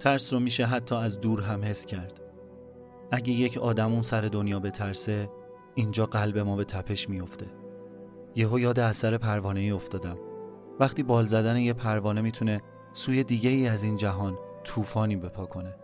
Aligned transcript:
ترس 0.00 0.32
رو 0.32 0.40
میشه 0.40 0.66
حتی 0.66 0.94
از 0.94 1.20
دور 1.20 1.42
هم 1.42 1.64
حس 1.64 1.86
کرد. 1.86 2.20
اگه 3.10 3.32
یک 3.32 3.58
آدمون 3.58 4.02
سر 4.02 4.20
دنیا 4.20 4.60
به 4.60 4.70
ترسه 4.70 5.30
اینجا 5.74 6.06
قلب 6.06 6.38
ما 6.38 6.56
به 6.56 6.64
تپش 6.64 7.08
میفته 7.08 7.46
یهو 8.34 8.58
یاد 8.58 8.80
اثر 8.80 9.16
پروانه 9.16 9.60
ای 9.60 9.70
افتادم. 9.70 10.18
وقتی 10.80 11.02
بال 11.02 11.26
زدن 11.26 11.56
یه 11.56 11.72
پروانه 11.72 12.20
می‌تونه 12.20 12.60
سوی 12.92 13.24
دیگه 13.24 13.50
ای 13.50 13.68
از 13.68 13.82
این 13.82 13.96
جهان 13.96 14.38
طوفانی 14.64 15.16
بپا 15.16 15.46
کنه. 15.46 15.74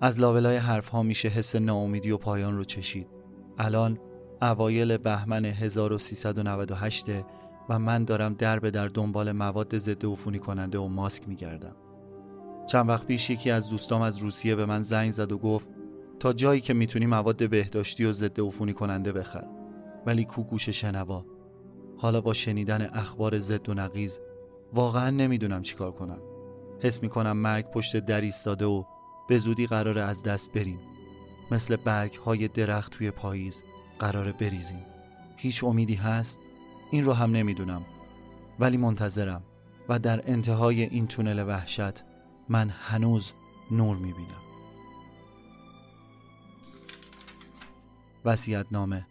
از 0.00 0.20
لابلای 0.20 0.56
حرف 0.56 0.88
ها 0.88 1.02
میشه 1.02 1.28
حس 1.28 1.56
ناامیدی 1.56 2.10
و 2.10 2.16
پایان 2.16 2.56
رو 2.56 2.64
چشید. 2.64 3.08
الان 3.58 3.98
اوایل 4.42 4.96
بهمن 4.96 5.44
1398 5.44 7.06
و 7.68 7.78
من 7.78 8.04
دارم 8.04 8.34
در 8.34 8.58
به 8.58 8.70
در 8.70 8.88
دنبال 8.88 9.32
مواد 9.32 9.78
ضد 9.78 10.06
عفونی 10.06 10.38
کننده 10.38 10.78
و 10.78 10.88
ماسک 10.88 11.28
میگردم. 11.28 11.76
چند 12.68 12.88
وقت 12.88 13.06
پیش 13.06 13.30
یکی 13.30 13.50
از 13.50 13.70
دوستام 13.70 14.02
از 14.02 14.18
روسیه 14.18 14.54
به 14.54 14.66
من 14.66 14.82
زنگ 14.82 15.10
زد 15.10 15.32
و 15.32 15.38
گفت 15.38 15.68
تا 16.20 16.32
جایی 16.32 16.60
که 16.60 16.74
می‌تونی 16.74 17.06
مواد 17.06 17.50
بهداشتی 17.50 18.04
و 18.04 18.12
ضد 18.12 18.40
عفونی 18.40 18.72
کننده 18.72 19.12
بخر. 19.12 19.44
ولی 20.06 20.24
کو 20.24 20.42
گوش 20.42 20.68
شنوا. 20.68 21.24
حالا 21.96 22.20
با 22.20 22.32
شنیدن 22.32 22.90
اخبار 22.92 23.38
ضد 23.38 23.68
و 23.68 23.74
نقیز 23.74 24.20
واقعا 24.72 25.10
نمی‌دونم 25.10 25.62
چیکار 25.62 25.92
کنم. 25.92 26.18
حس 26.80 27.02
می‌کنم 27.02 27.36
مرگ 27.36 27.70
پشت 27.70 27.96
در 27.96 28.20
ایستاده 28.20 28.66
و 28.66 28.84
به 29.28 29.38
زودی 29.38 29.66
قراره 29.66 30.02
از 30.02 30.22
دست 30.22 30.52
بریم. 30.52 30.78
مثل 31.50 31.76
برگ 31.76 32.14
های 32.14 32.48
درخت 32.48 32.92
توی 32.92 33.10
پاییز 33.10 33.62
قراره 33.98 34.32
بریزیم 34.32 34.84
هیچ 35.36 35.64
امیدی 35.64 35.94
هست؟ 35.94 36.38
این 36.90 37.04
رو 37.04 37.12
هم 37.12 37.30
نمی‌دونم 37.30 37.82
ولی 38.58 38.76
منتظرم 38.76 39.42
و 39.88 39.98
در 39.98 40.22
انتهای 40.26 40.82
این 40.82 41.06
تونل 41.06 41.48
وحشت 41.48 42.07
من 42.48 42.70
هنوز 42.70 43.32
نور 43.70 43.96
می‌بینم. 43.96 44.42
وسیعت 48.24 48.66
نامه 48.70 49.06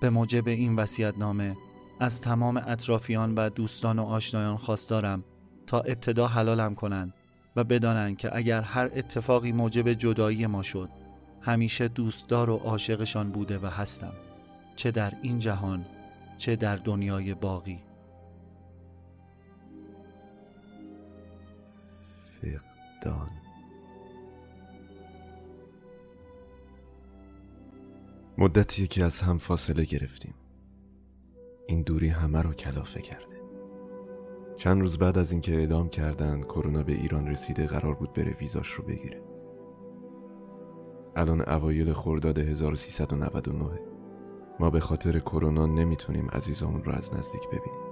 به 0.00 0.10
موجب 0.10 0.48
این 0.48 0.76
وسیعت 0.76 1.18
نامه 1.18 1.56
از 2.00 2.20
تمام 2.20 2.56
اطرافیان 2.56 3.34
و 3.34 3.48
دوستان 3.48 3.98
و 3.98 4.04
آشنایان 4.04 4.56
خواستارم 4.56 5.24
تا 5.66 5.80
ابتدا 5.80 6.28
حلالم 6.28 6.74
کنند 6.74 7.14
و 7.56 7.64
بدانند 7.64 8.16
که 8.16 8.36
اگر 8.36 8.60
هر 8.60 8.90
اتفاقی 8.94 9.52
موجب 9.52 9.92
جدایی 9.92 10.46
ما 10.46 10.62
شد 10.62 10.88
همیشه 11.40 11.88
دوستدار 11.88 12.50
و 12.50 12.56
عاشقشان 12.56 13.30
بوده 13.30 13.58
و 13.58 13.66
هستم 13.66 14.12
چه 14.76 14.90
در 14.90 15.12
این 15.22 15.38
جهان 15.38 15.84
چه 16.38 16.56
در 16.56 16.76
دنیای 16.76 17.34
باقی. 17.34 17.78
فقدان 23.04 23.30
مدتیه 28.38 28.86
که 28.86 29.04
از 29.04 29.20
هم 29.20 29.38
فاصله 29.38 29.84
گرفتیم. 29.84 30.34
این 31.66 31.82
دوری 31.82 32.08
همه 32.08 32.42
رو 32.42 32.52
کلافه 32.52 33.00
کرده. 33.00 33.40
چند 34.56 34.80
روز 34.80 34.98
بعد 34.98 35.18
از 35.18 35.32
اینکه 35.32 35.54
اعدام 35.54 35.88
کردن 35.88 36.42
کرونا 36.42 36.82
به 36.82 36.92
ایران 36.92 37.26
رسیده 37.26 37.66
قرار 37.66 37.94
بود 37.94 38.12
بره 38.12 38.36
ویزاش 38.40 38.72
رو 38.72 38.84
بگیره. 38.84 39.22
الان 41.16 41.48
اوایل 41.48 41.92
خرداد 41.92 42.38
1399 42.38 43.80
ما 44.60 44.70
به 44.70 44.80
خاطر 44.80 45.18
کرونا 45.18 45.66
نمی‌تونیم 45.66 46.28
عزیزامون 46.28 46.84
رو 46.84 46.92
از 46.92 47.14
نزدیک 47.14 47.46
ببینیم. 47.46 47.84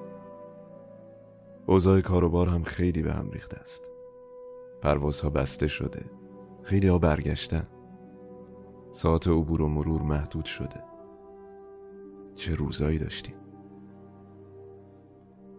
اوضاع 1.67 2.01
کاروبار 2.01 2.49
هم 2.49 2.63
خیلی 2.63 3.03
به 3.03 3.13
هم 3.13 3.31
ریخته 3.31 3.57
است. 3.57 3.92
پروازها 4.83 5.31
بسته 5.31 5.69
شده. 5.69 6.05
خیلی 6.63 6.89
ها 6.89 6.99
برگشتن. 6.99 7.67
ساعت 8.91 9.29
عبور 9.29 9.63
و 9.63 9.69
مرور 9.69 10.03
محدود 10.03 10.45
شده. 10.45 10.85
چه 12.35 12.55
روزایی 12.55 12.99
داشتیم. 12.99 13.35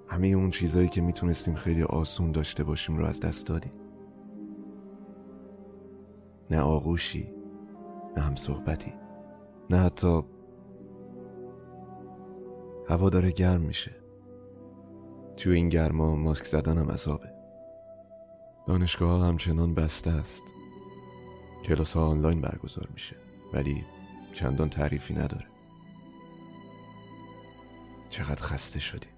همه 0.07 0.27
اون 0.27 0.49
چیزایی 0.49 0.87
که 0.87 1.01
می‌تونستیم 1.01 1.55
خیلی 1.55 1.83
آسون 1.83 2.31
داشته 2.31 2.63
باشیم 2.63 2.97
رو 2.97 3.05
از 3.05 3.19
دست 3.19 3.47
دادیم. 3.47 3.71
نه 6.51 6.59
آغوشی 6.59 7.33
نه 8.17 8.23
هم 8.23 8.35
صحبتی 8.35 8.93
نه 9.69 9.77
حتی 9.77 10.21
هوا 12.89 13.09
داره 13.09 13.31
گرم 13.31 13.61
میشه. 13.61 13.91
تو 15.37 15.49
این 15.49 15.69
گرما 15.69 16.15
ماسک 16.15 16.45
زدن 16.45 16.77
هم 16.77 16.91
عذابه. 16.91 17.32
دانشگاه 18.67 19.09
ها 19.09 19.27
همچنان 19.27 19.73
بسته 19.73 20.11
است. 20.11 20.43
کلاس 21.65 21.97
ها 21.97 22.07
آنلاین 22.07 22.41
برگزار 22.41 22.87
میشه 22.93 23.15
ولی 23.53 23.85
چندان 24.33 24.69
تعریفی 24.69 25.13
نداره. 25.13 25.45
چقدر 28.09 28.41
خسته 28.41 28.79
شدیم 28.79 29.09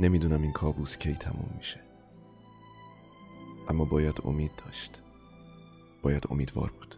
نمی‌دونم 0.00 0.42
این 0.42 0.52
کابوس 0.52 0.96
کی 0.96 1.14
تموم 1.14 1.54
میشه. 1.58 1.80
اما 3.68 3.84
باید 3.84 4.20
امید 4.24 4.50
داشت. 4.66 5.02
باید 6.02 6.26
امیدوار 6.30 6.70
بود. 6.70 6.94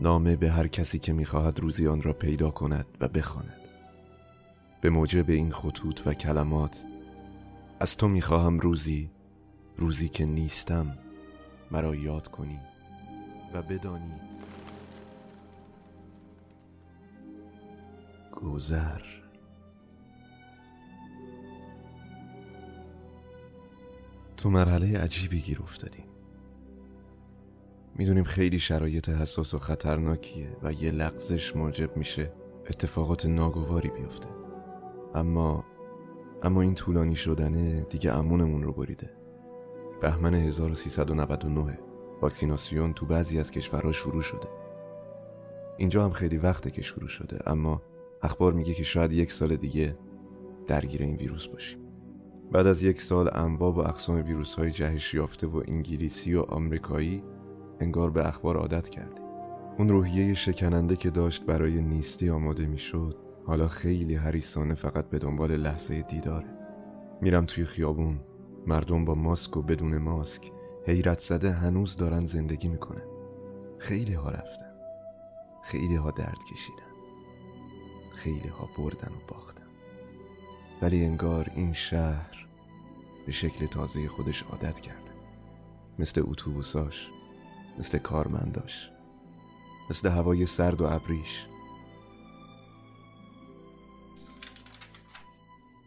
نامه 0.00 0.36
به 0.36 0.50
هر 0.50 0.66
کسی 0.66 0.98
که 0.98 1.12
می‌خواهد 1.12 1.60
روزی 1.60 1.86
آن 1.86 2.02
را 2.02 2.12
پیدا 2.12 2.50
کند 2.50 2.86
و 3.00 3.08
بخواند. 3.08 3.65
به 4.80 4.90
موجب 4.90 5.30
این 5.30 5.50
خطوط 5.52 6.06
و 6.06 6.14
کلمات 6.14 6.84
از 7.80 7.96
تو 7.96 8.08
می‌خواهم 8.08 8.60
روزی 8.60 9.10
روزی 9.76 10.08
که 10.08 10.26
نیستم 10.26 10.98
مرا 11.70 11.94
یاد 11.94 12.28
کنی 12.28 12.58
و 13.54 13.62
بدانی. 13.62 14.14
گذر. 18.32 19.00
تو 24.36 24.50
مرحله 24.50 24.98
عجیبی 24.98 25.40
گیر 25.40 25.62
افتادیم 25.62 26.04
می‌دونیم 27.94 28.24
خیلی 28.24 28.58
شرایط 28.58 29.08
حساس 29.08 29.54
و 29.54 29.58
خطرناکیه 29.58 30.56
و 30.62 30.72
یه 30.72 30.90
لغزش 30.90 31.56
موجب 31.56 31.96
میشه 31.96 32.32
اتفاقات 32.66 33.26
ناگواری 33.26 33.90
بیفته. 33.90 34.45
اما 35.16 35.64
اما 36.42 36.62
این 36.62 36.74
طولانی 36.74 37.16
شدنه 37.16 37.80
دیگه 37.80 38.12
امونمون 38.12 38.62
رو 38.62 38.72
بریده. 38.72 39.10
بهمن 40.00 40.34
1399 40.34 41.78
واکسیناسیون 42.22 42.92
تو 42.92 43.06
بعضی 43.06 43.38
از 43.38 43.50
کشورها 43.50 43.92
شروع 43.92 44.22
شده. 44.22 44.48
اینجا 45.76 46.04
هم 46.04 46.10
خیلی 46.10 46.38
وقته 46.38 46.70
که 46.70 46.82
شروع 46.82 47.08
شده 47.08 47.50
اما 47.50 47.82
اخبار 48.22 48.52
میگه 48.52 48.74
که 48.74 48.82
شاید 48.82 49.12
یک 49.12 49.32
سال 49.32 49.56
دیگه 49.56 49.98
درگیر 50.66 51.02
این 51.02 51.16
ویروس 51.16 51.46
باشیم. 51.46 51.78
بعد 52.52 52.66
از 52.66 52.82
یک 52.82 53.00
سال 53.00 53.30
انواع 53.32 53.72
و 53.74 53.78
اقسام 53.78 54.24
ویروس 54.24 54.54
های 54.54 54.70
جهش 54.70 55.14
یافته 55.14 55.46
و 55.46 55.62
انگلیسی 55.68 56.34
و 56.34 56.40
آمریکایی 56.40 57.22
انگار 57.80 58.10
به 58.10 58.28
اخبار 58.28 58.56
عادت 58.56 58.88
کردیم. 58.88 59.24
اون 59.78 59.88
روحیه 59.88 60.34
شکننده 60.34 60.96
که 60.96 61.10
داشت 61.10 61.46
برای 61.46 61.82
نیستی 61.82 62.30
آماده 62.30 62.66
می‌شد 62.66 63.25
حالا 63.46 63.68
خیلی 63.68 64.14
حریصانه 64.14 64.74
فقط 64.74 65.08
به 65.08 65.18
دنبال 65.18 65.56
لحظه 65.56 66.02
دیداره 66.02 66.56
میرم 67.20 67.46
توی 67.46 67.64
خیابون. 67.64 68.20
مردم 68.66 69.04
با 69.04 69.14
ماسک 69.14 69.56
و 69.56 69.62
بدون 69.62 69.98
ماسک. 69.98 70.52
حیرت 70.86 71.20
زده 71.20 71.52
هنوز 71.52 71.96
دارن 71.96 72.26
زندگی 72.26 72.68
می‌کنن. 72.68 73.02
خیلی 73.78 74.14
ها 74.14 74.30
رفتن. 74.30 74.72
خیلی 75.64 75.96
ها 75.96 76.10
درد 76.10 76.38
کشیدن. 76.52 76.92
خیلی 78.14 78.48
ها 78.48 78.68
بردن 78.78 79.08
و 79.08 79.20
باختن. 79.28 79.66
ولی 80.82 81.04
انگار 81.04 81.50
این 81.54 81.72
شهر 81.72 82.46
به 83.26 83.32
شکل 83.32 83.66
تازه 83.66 84.08
خودش 84.08 84.42
عادت 84.42 84.80
کرده. 84.80 85.10
مثل 85.98 86.22
اتوبوساش 86.24 87.08
مثل 87.78 87.98
کارمنداش 87.98 88.90
مثل 89.90 90.08
هوای 90.08 90.46
سرد 90.46 90.80
و 90.80 90.84
ابریش. 90.84 91.46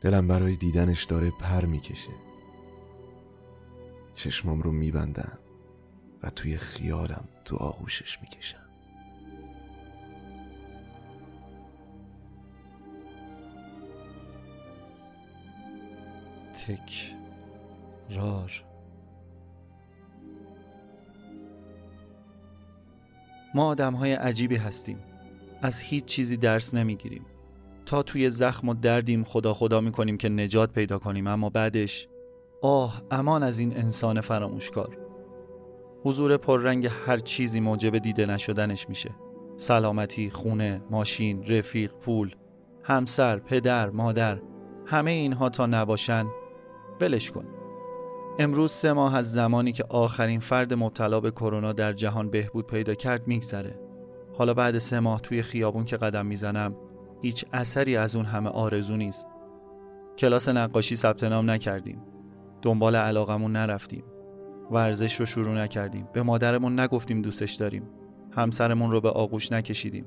دلم 0.01 0.27
برای 0.27 0.55
دیدنش 0.55 1.03
داره 1.03 1.31
پر 1.31 1.65
می‌کشه. 1.65 2.11
چشمام 4.15 4.61
رو 4.61 4.71
میبندم 4.71 5.37
و 6.23 6.29
توی 6.29 6.57
خیالم 6.57 7.27
تو 7.45 7.55
آغوشش 7.55 8.21
می‌کشم. 8.21 8.57
تکرار. 18.09 18.63
ما 23.55 23.65
آدم 23.67 23.93
های 23.93 24.13
عجیبی 24.13 24.55
هستیم. 24.55 24.99
از 25.61 25.79
هیچ 25.79 26.05
چیزی 26.05 26.37
درس 26.37 26.73
نمی‌گیریم. 26.73 27.25
تا 27.89 28.03
توی 28.03 28.29
زخم 28.29 28.69
و 28.69 28.73
دردیم 28.73 29.23
خدا 29.23 29.53
خدا 29.53 29.81
می‌کنیم 29.81 30.17
که 30.17 30.29
نجات 30.29 30.71
پیدا 30.71 30.99
کنیم. 30.99 31.27
اما 31.27 31.49
بعدش 31.49 32.07
آه 32.61 33.01
امان 33.11 33.43
از 33.43 33.59
این 33.59 33.77
انسان 33.77 34.21
فراموشکار. 34.21 34.97
حضور 36.03 36.37
پررنگ 36.37 36.89
هر 37.05 37.17
چیزی 37.17 37.59
موجب 37.59 37.97
دیده 37.97 38.25
نشدنش 38.25 38.89
میشه. 38.89 39.09
سلامتی، 39.57 40.29
خونه، 40.29 40.81
ماشین، 40.89 41.43
رفیق، 41.47 41.93
پول، 41.93 42.35
همسر، 42.83 43.39
پدر، 43.39 43.89
مادر 43.89 44.39
همه 44.85 45.11
اینها 45.11 45.49
تا 45.49 45.65
نباشن 45.65 46.25
ولش 47.01 47.31
کن. 47.31 47.45
امروز 48.39 48.71
سه 48.71 48.93
ماه 48.93 49.15
از 49.15 49.31
زمانی 49.31 49.71
که 49.71 49.83
آخرین 49.89 50.39
فرد 50.39 50.73
مبتلا 50.73 51.19
به 51.19 51.31
کرونا 51.31 51.73
در 51.73 51.93
جهان 51.93 52.29
بهبود 52.29 52.67
پیدا 52.67 52.93
کرد 52.93 53.27
میگذره. 53.27 53.79
حالا 54.37 54.53
بعد 54.53 54.77
سه 54.77 54.99
ماه 54.99 55.21
توی 55.21 55.41
خیابون 55.41 55.85
که 55.85 55.97
قدم 55.97 56.25
می‌زنم 56.25 56.75
هیچ 57.21 57.45
اثری 57.53 57.97
از 57.97 58.15
اون 58.15 58.25
همه 58.25 58.49
آرزو 58.49 58.97
نیست. 58.97 59.27
کلاس 60.17 60.49
نقاشی 60.49 60.95
ثبت 60.95 61.23
نام 61.23 61.51
نکردیم. 61.51 62.01
دنبال 62.61 62.95
علاقمون 62.95 63.51
نرفتیم. 63.51 64.03
ورزش 64.71 65.19
رو 65.19 65.25
شروع 65.25 65.55
نکردیم. 65.55 66.07
به 66.13 66.23
مادرمون 66.23 66.79
نگفتیم 66.79 67.21
دوستش 67.21 67.53
داریم. 67.53 67.89
همسرمون 68.31 68.91
رو 68.91 69.01
به 69.01 69.09
آغوش 69.09 69.51
نکشیدیم. 69.51 70.05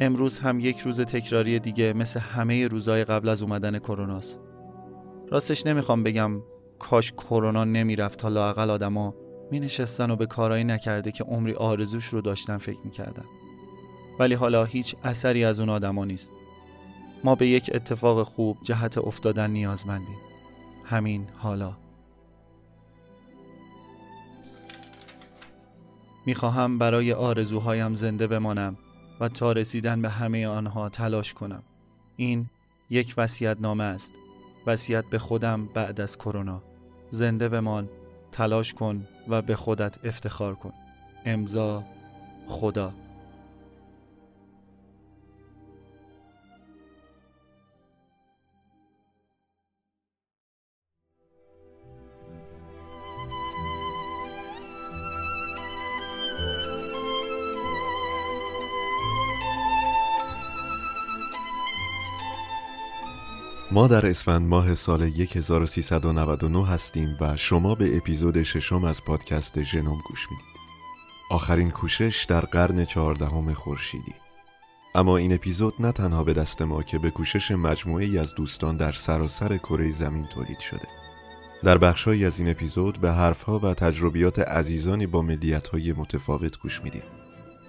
امروز 0.00 0.38
هم 0.38 0.60
یک 0.60 0.78
روز 0.78 1.00
تکراری 1.00 1.58
دیگه 1.58 1.92
مثل 1.92 2.20
همه 2.20 2.68
روزهای 2.68 3.04
قبل 3.04 3.28
از 3.28 3.42
اومدن 3.42 3.78
کروناست 3.78 4.40
راستش 5.30 5.66
نمی‌خوام 5.66 6.02
بگم 6.02 6.42
کاش 6.78 7.12
کرونا 7.12 7.64
نمی‌رفت 7.64 8.18
تا 8.18 8.28
لاقل 8.28 8.70
آدما 8.70 9.14
می 9.50 9.60
نشستن 9.60 10.10
و 10.10 10.16
به 10.16 10.26
کارایی 10.26 10.64
نکرده 10.64 11.12
که 11.12 11.24
عمری 11.24 11.54
آرزوش 11.54 12.04
رو 12.06 12.20
داشتن 12.20 12.58
فکر 12.58 12.78
می‌کردن. 12.84 13.24
ولی 14.18 14.34
حالا 14.34 14.64
هیچ 14.64 14.96
اثری 15.04 15.44
از 15.44 15.60
اون 15.60 15.68
آدما 15.68 16.04
نیست. 16.04 16.32
ما 17.24 17.34
به 17.34 17.46
یک 17.46 17.70
اتفاق 17.74 18.22
خوب 18.22 18.58
جهت 18.62 18.98
افتادن 18.98 19.50
نیازمندیم. 19.50 20.16
همین 20.84 21.26
حالا. 21.36 21.76
می‌خواهم 26.26 26.78
برای 26.78 27.12
آرزوهایم 27.12 27.94
زنده 27.94 28.26
بمانم 28.26 28.76
و 29.20 29.28
تا 29.28 29.52
رسیدن 29.52 30.02
به 30.02 30.08
همه 30.08 30.46
آنها 30.46 30.88
تلاش 30.88 31.34
کنم. 31.34 31.62
این 32.16 32.46
یک 32.90 33.14
وصیت 33.16 33.56
نامه 33.60 33.84
است. 33.84 34.14
وصیت 34.66 35.04
به 35.04 35.18
خودم 35.18 35.66
بعد 35.66 36.00
از 36.00 36.18
کرونا. 36.18 36.62
زنده 37.10 37.48
بمان 37.48 37.88
تلاش 38.32 38.74
کن 38.74 39.06
و 39.28 39.42
به 39.42 39.56
خودت 39.56 40.04
افتخار 40.04 40.54
کن. 40.54 40.72
امضا 41.24 41.84
خدا. 42.48 42.92
ما 63.70 63.86
در 63.86 64.06
اسفند 64.06 64.48
ماه 64.48 64.74
سال 64.74 65.02
1399 65.02 66.66
هستیم 66.66 67.16
و 67.20 67.36
شما 67.36 67.74
به 67.74 67.96
اپیزود 67.96 68.42
ششم 68.42 68.84
از 68.84 69.04
پادکست 69.04 69.62
ژنوم 69.62 70.02
گوش 70.08 70.30
می‌دید. 70.30 70.46
آخرین 71.30 71.70
کوشش 71.70 72.26
در 72.28 72.40
قرن 72.40 72.84
چهاردهم 72.84 73.52
خورشیدی. 73.52 74.14
اما 74.94 75.16
این 75.16 75.32
اپیزود 75.32 75.74
نه 75.78 75.92
تنها 75.92 76.24
به 76.24 76.32
دست 76.32 76.62
ما 76.62 76.82
که 76.82 76.98
به 76.98 77.10
کوشش 77.10 77.50
مجموعه 77.50 78.20
از 78.20 78.34
دوستان 78.34 78.76
در 78.76 78.92
سراسر 78.92 79.56
کره 79.56 79.92
زمین 79.92 80.26
تولید 80.26 80.58
شده. 80.58 80.88
در 81.64 81.78
بخشهایی 81.78 82.24
از 82.24 82.38
این 82.38 82.48
اپیزود 82.48 83.00
به 83.00 83.12
حرفها 83.12 83.58
و 83.58 83.74
تجربیات 83.74 84.38
عزیزانی 84.38 85.06
با 85.06 85.22
ملیت‌های 85.22 85.92
متفاوت 85.92 86.58
گوش 86.58 86.82
میدیم. 86.82 87.23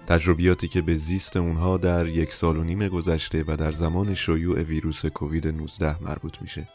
تجربیاتی 0.06 0.68
که 0.68 0.82
به 0.82 0.96
زیست 0.96 1.36
اونها 1.36 1.76
در 1.76 2.06
یک 2.06 2.32
سال 2.32 2.56
و 2.56 2.64
نیم 2.64 2.88
گذشته 2.88 3.44
و 3.46 3.56
در 3.56 3.72
زمان 3.72 4.14
شیوع 4.14 4.62
ویروس 4.62 5.06
کووید 5.06 5.48
19 5.48 6.02
مربوط 6.02 6.42
میشه. 6.42 6.68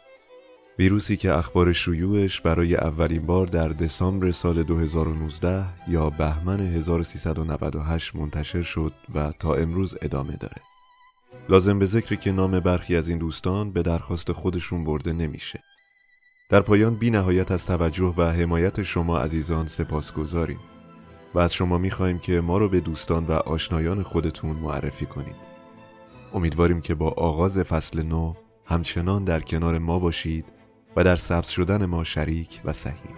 ویروسی 0.79 1.17
که 1.17 1.37
اخبار 1.37 1.73
شیوعش 1.73 2.41
برای 2.41 2.75
اولین 2.75 3.25
بار 3.25 3.47
در 3.47 3.69
دسامبر 3.69 4.31
سال 4.31 4.63
2019 4.63 5.65
یا 5.87 6.09
بهمن 6.09 6.59
1398 6.59 8.15
منتشر 8.15 8.63
شد 8.63 8.93
و 9.15 9.31
تا 9.39 9.55
امروز 9.55 9.97
ادامه 10.01 10.35
داره. 10.35 10.61
لازم 11.49 11.79
به 11.79 11.85
ذکر 11.85 12.15
که 12.15 12.31
نام 12.31 12.59
برخی 12.59 12.95
از 12.95 13.07
این 13.07 13.17
دوستان 13.17 13.71
به 13.71 13.81
درخواست 13.81 14.31
خودشون 14.31 14.83
برده 14.83 15.13
نمیشه. 15.13 15.63
در 16.49 16.61
پایان 16.61 16.95
بی 16.95 17.09
نهایت 17.09 17.51
از 17.51 17.65
توجه 17.65 18.13
و 18.17 18.23
حمایت 18.23 18.83
شما 18.83 19.19
عزیزان 19.19 19.67
سپاس 19.67 20.13
گذاریم. 20.13 20.59
و 21.33 21.39
از 21.39 21.53
شما 21.53 21.77
می‌خواهیم 21.77 22.19
که 22.19 22.41
ما 22.41 22.57
رو 22.57 22.69
به 22.69 22.79
دوستان 22.79 23.25
و 23.25 23.31
آشنایان 23.31 24.03
خودتون 24.03 24.55
معرفی 24.55 25.05
کنید. 25.05 25.35
امیدواریم 26.33 26.81
که 26.81 26.95
با 26.95 27.09
آغاز 27.09 27.57
فصل 27.57 28.03
نو 28.03 28.33
همچنان 28.65 29.23
در 29.23 29.39
کنار 29.39 29.77
ما 29.77 29.99
باشید 29.99 30.45
و 30.95 31.03
در 31.03 31.15
سبز 31.15 31.47
شدن 31.47 31.85
ما 31.85 32.03
شریک 32.03 32.61
و 32.65 32.73
سهیم 32.73 33.15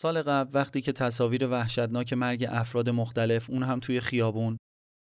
سال 0.00 0.22
قبل 0.22 0.50
وقتی 0.54 0.80
که 0.80 0.92
تصاویر 0.92 1.48
وحشتناک 1.48 2.12
مرگ 2.12 2.46
افراد 2.48 2.88
مختلف 2.88 3.50
اون 3.50 3.62
هم 3.62 3.80
توی 3.80 4.00
خیابون 4.00 4.58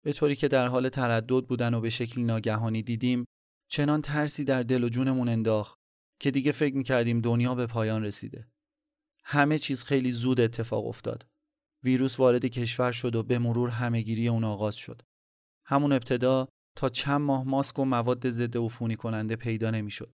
به 0.04 0.14
طوری 0.14 0.36
که 0.36 0.48
در 0.48 0.68
حال 0.68 0.90
تردد 0.90 1.46
بودن 1.46 1.74
و 1.74 1.82
به 1.82 1.90
شکلی 1.90 2.24
ناگهانی 2.24 2.84
دیدیم 2.84 3.26
چنان 3.72 4.02
ترسی 4.02 4.44
در 4.44 4.64
دل 4.64 4.84
و 4.84 4.90
جونمون 4.90 5.30
انداخت 5.30 5.78
که 6.20 6.32
دیگه 6.32 6.52
فکر 6.52 6.76
می‌کردیم 6.76 7.22
دنیا 7.22 7.56
به 7.56 7.66
پایان 7.68 8.04
رسیده 8.04 8.48
همه 9.24 9.60
چیز 9.60 9.84
خیلی 9.84 10.12
زود 10.12 10.42
اتفاق 10.42 10.88
افتاد 10.88 11.26
ویروس 11.84 12.20
وارد 12.20 12.46
کشور 12.46 12.92
شد 12.92 13.16
و 13.16 13.24
به 13.24 13.40
مرور 13.40 13.70
همهگیری 13.70 14.28
اون 14.28 14.44
آغاز 14.44 14.76
شد. 14.76 15.02
همون 15.66 15.92
ابتدا 15.92 16.48
تا 16.78 16.90
چند 16.90 17.22
ماه 17.22 17.44
ماسک 17.44 17.80
و 17.80 17.86
مواد 17.86 18.30
ضد 18.30 18.58
عفونی 18.58 18.96
کننده 18.96 19.36
پیدا 19.36 19.72
نمی‌شد. 19.72 20.14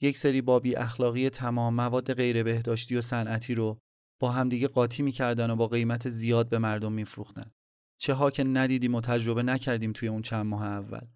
یک 0.00 0.18
سری 0.18 0.42
بابی 0.42 0.76
اخلاقی 0.76 1.30
تمام 1.30 1.74
مواد 1.74 2.14
غیر 2.14 2.42
بهداشتی 2.42 2.96
و 2.96 3.00
صنعتی 3.00 3.54
رو 3.54 3.78
با 4.20 4.30
همدیگه 4.30 4.68
قاطی 4.68 5.02
می‌کردن 5.02 5.50
و 5.50 5.56
با 5.56 5.66
قیمت 5.66 6.08
زیاد 6.08 6.48
به 6.48 6.58
مردم 6.58 6.92
میفروختن. 6.92 7.50
چه 7.98 8.14
ها 8.14 8.30
که 8.30 8.44
ندیدیم 8.44 8.94
و 8.94 9.00
تجربه 9.00 9.42
نکردیم 9.42 9.92
توی 9.92 10.08
اون 10.08 10.22
چند 10.22 10.46
ماه 10.46 10.62
اول. 10.62 11.06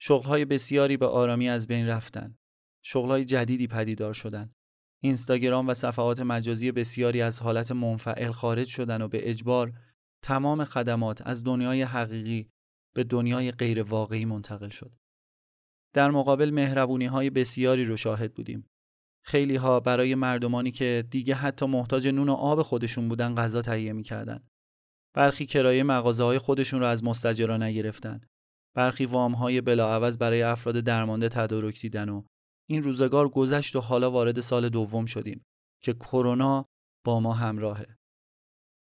شغلهای 0.00 0.44
بسیاری 0.44 0.96
به 0.96 1.06
آرامی 1.06 1.48
از 1.48 1.66
بین 1.66 1.86
رفتن. 1.86 2.38
شغلهای 2.84 3.24
جدیدی 3.24 3.66
پدیدار 3.66 4.12
شدن. 4.12 4.52
اینستاگرام 5.02 5.68
و 5.68 5.74
صفحات 5.74 6.20
مجازی 6.20 6.72
بسیاری 6.72 7.22
از 7.22 7.40
حالت 7.40 7.72
منفعل 7.72 8.30
خارج 8.30 8.68
شدن 8.68 9.02
و 9.02 9.08
به 9.08 9.30
اجبار 9.30 9.72
تمام 10.22 10.64
خدمات 10.64 11.26
از 11.26 11.44
دنیای 11.44 11.82
حقیقی 11.82 12.50
به 12.94 13.04
دنیای 13.04 13.52
غیر 13.52 13.82
واقعی 13.82 14.24
منتقل 14.24 14.68
شد. 14.68 14.99
در 15.92 16.10
مقابل 16.10 16.50
مهربونی 16.50 17.06
های 17.06 17.30
بسیاری 17.30 17.84
رو 17.84 17.96
شاهد 17.96 18.34
بودیم. 18.34 18.66
خیلی 19.24 19.56
ها 19.56 19.80
برای 19.80 20.14
مردمانی 20.14 20.70
که 20.70 21.04
دیگه 21.10 21.34
حتی 21.34 21.66
محتاج 21.66 22.06
نون 22.06 22.28
و 22.28 22.32
آب 22.32 22.62
خودشون 22.62 23.08
بودن 23.08 23.34
غذا 23.34 23.62
تهیه 23.62 23.92
می‌کردن. 23.92 24.48
برخی 25.14 25.46
کرایه 25.46 25.82
مغازه 25.82 26.22
های 26.22 26.38
خودشون 26.38 26.80
رو 26.80 26.86
از 26.86 27.04
مستجرا 27.04 27.56
نگرفتن. 27.56 28.20
برخی 28.74 29.06
وام 29.06 29.32
های 29.32 29.60
بلاعوض 29.60 30.18
برای 30.18 30.42
افراد 30.42 30.76
درمانده 30.80 31.28
تدارک 31.28 31.80
دیدن 31.80 32.08
و 32.08 32.22
این 32.68 32.82
روزگار 32.82 33.28
گذشت 33.28 33.76
و 33.76 33.80
حالا 33.80 34.10
وارد 34.10 34.40
سال 34.40 34.68
دوم 34.68 35.06
شدیم 35.06 35.44
که 35.82 35.92
کرونا 35.92 36.66
با 37.04 37.20
ما 37.20 37.32
همراهه. 37.32 37.96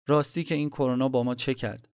راستی 0.09 0.45
که 0.45 0.55
این 0.55 0.71
کرونا 0.71 1.09
با 1.09 1.23
ما 1.23 1.35
چه 1.35 1.55
کرد؟ 1.55 1.89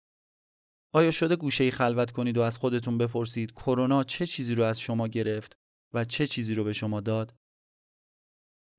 آیا 0.92 1.10
شده 1.10 1.36
گوشه 1.36 1.64
ای 1.64 1.70
خلوت 1.70 2.10
کنید 2.10 2.38
و 2.38 2.40
از 2.40 2.58
خودتون 2.58 2.98
بپرسید 2.98 3.52
کرونا 3.52 4.04
چه 4.04 4.26
چیزی 4.26 4.54
رو 4.54 4.64
از 4.64 4.80
شما 4.80 5.08
گرفت 5.08 5.56
و 5.94 6.04
چه 6.04 6.26
چیزی 6.26 6.54
رو 6.54 6.64
به 6.64 6.72
شما 6.72 7.00
داد؟ 7.00 7.34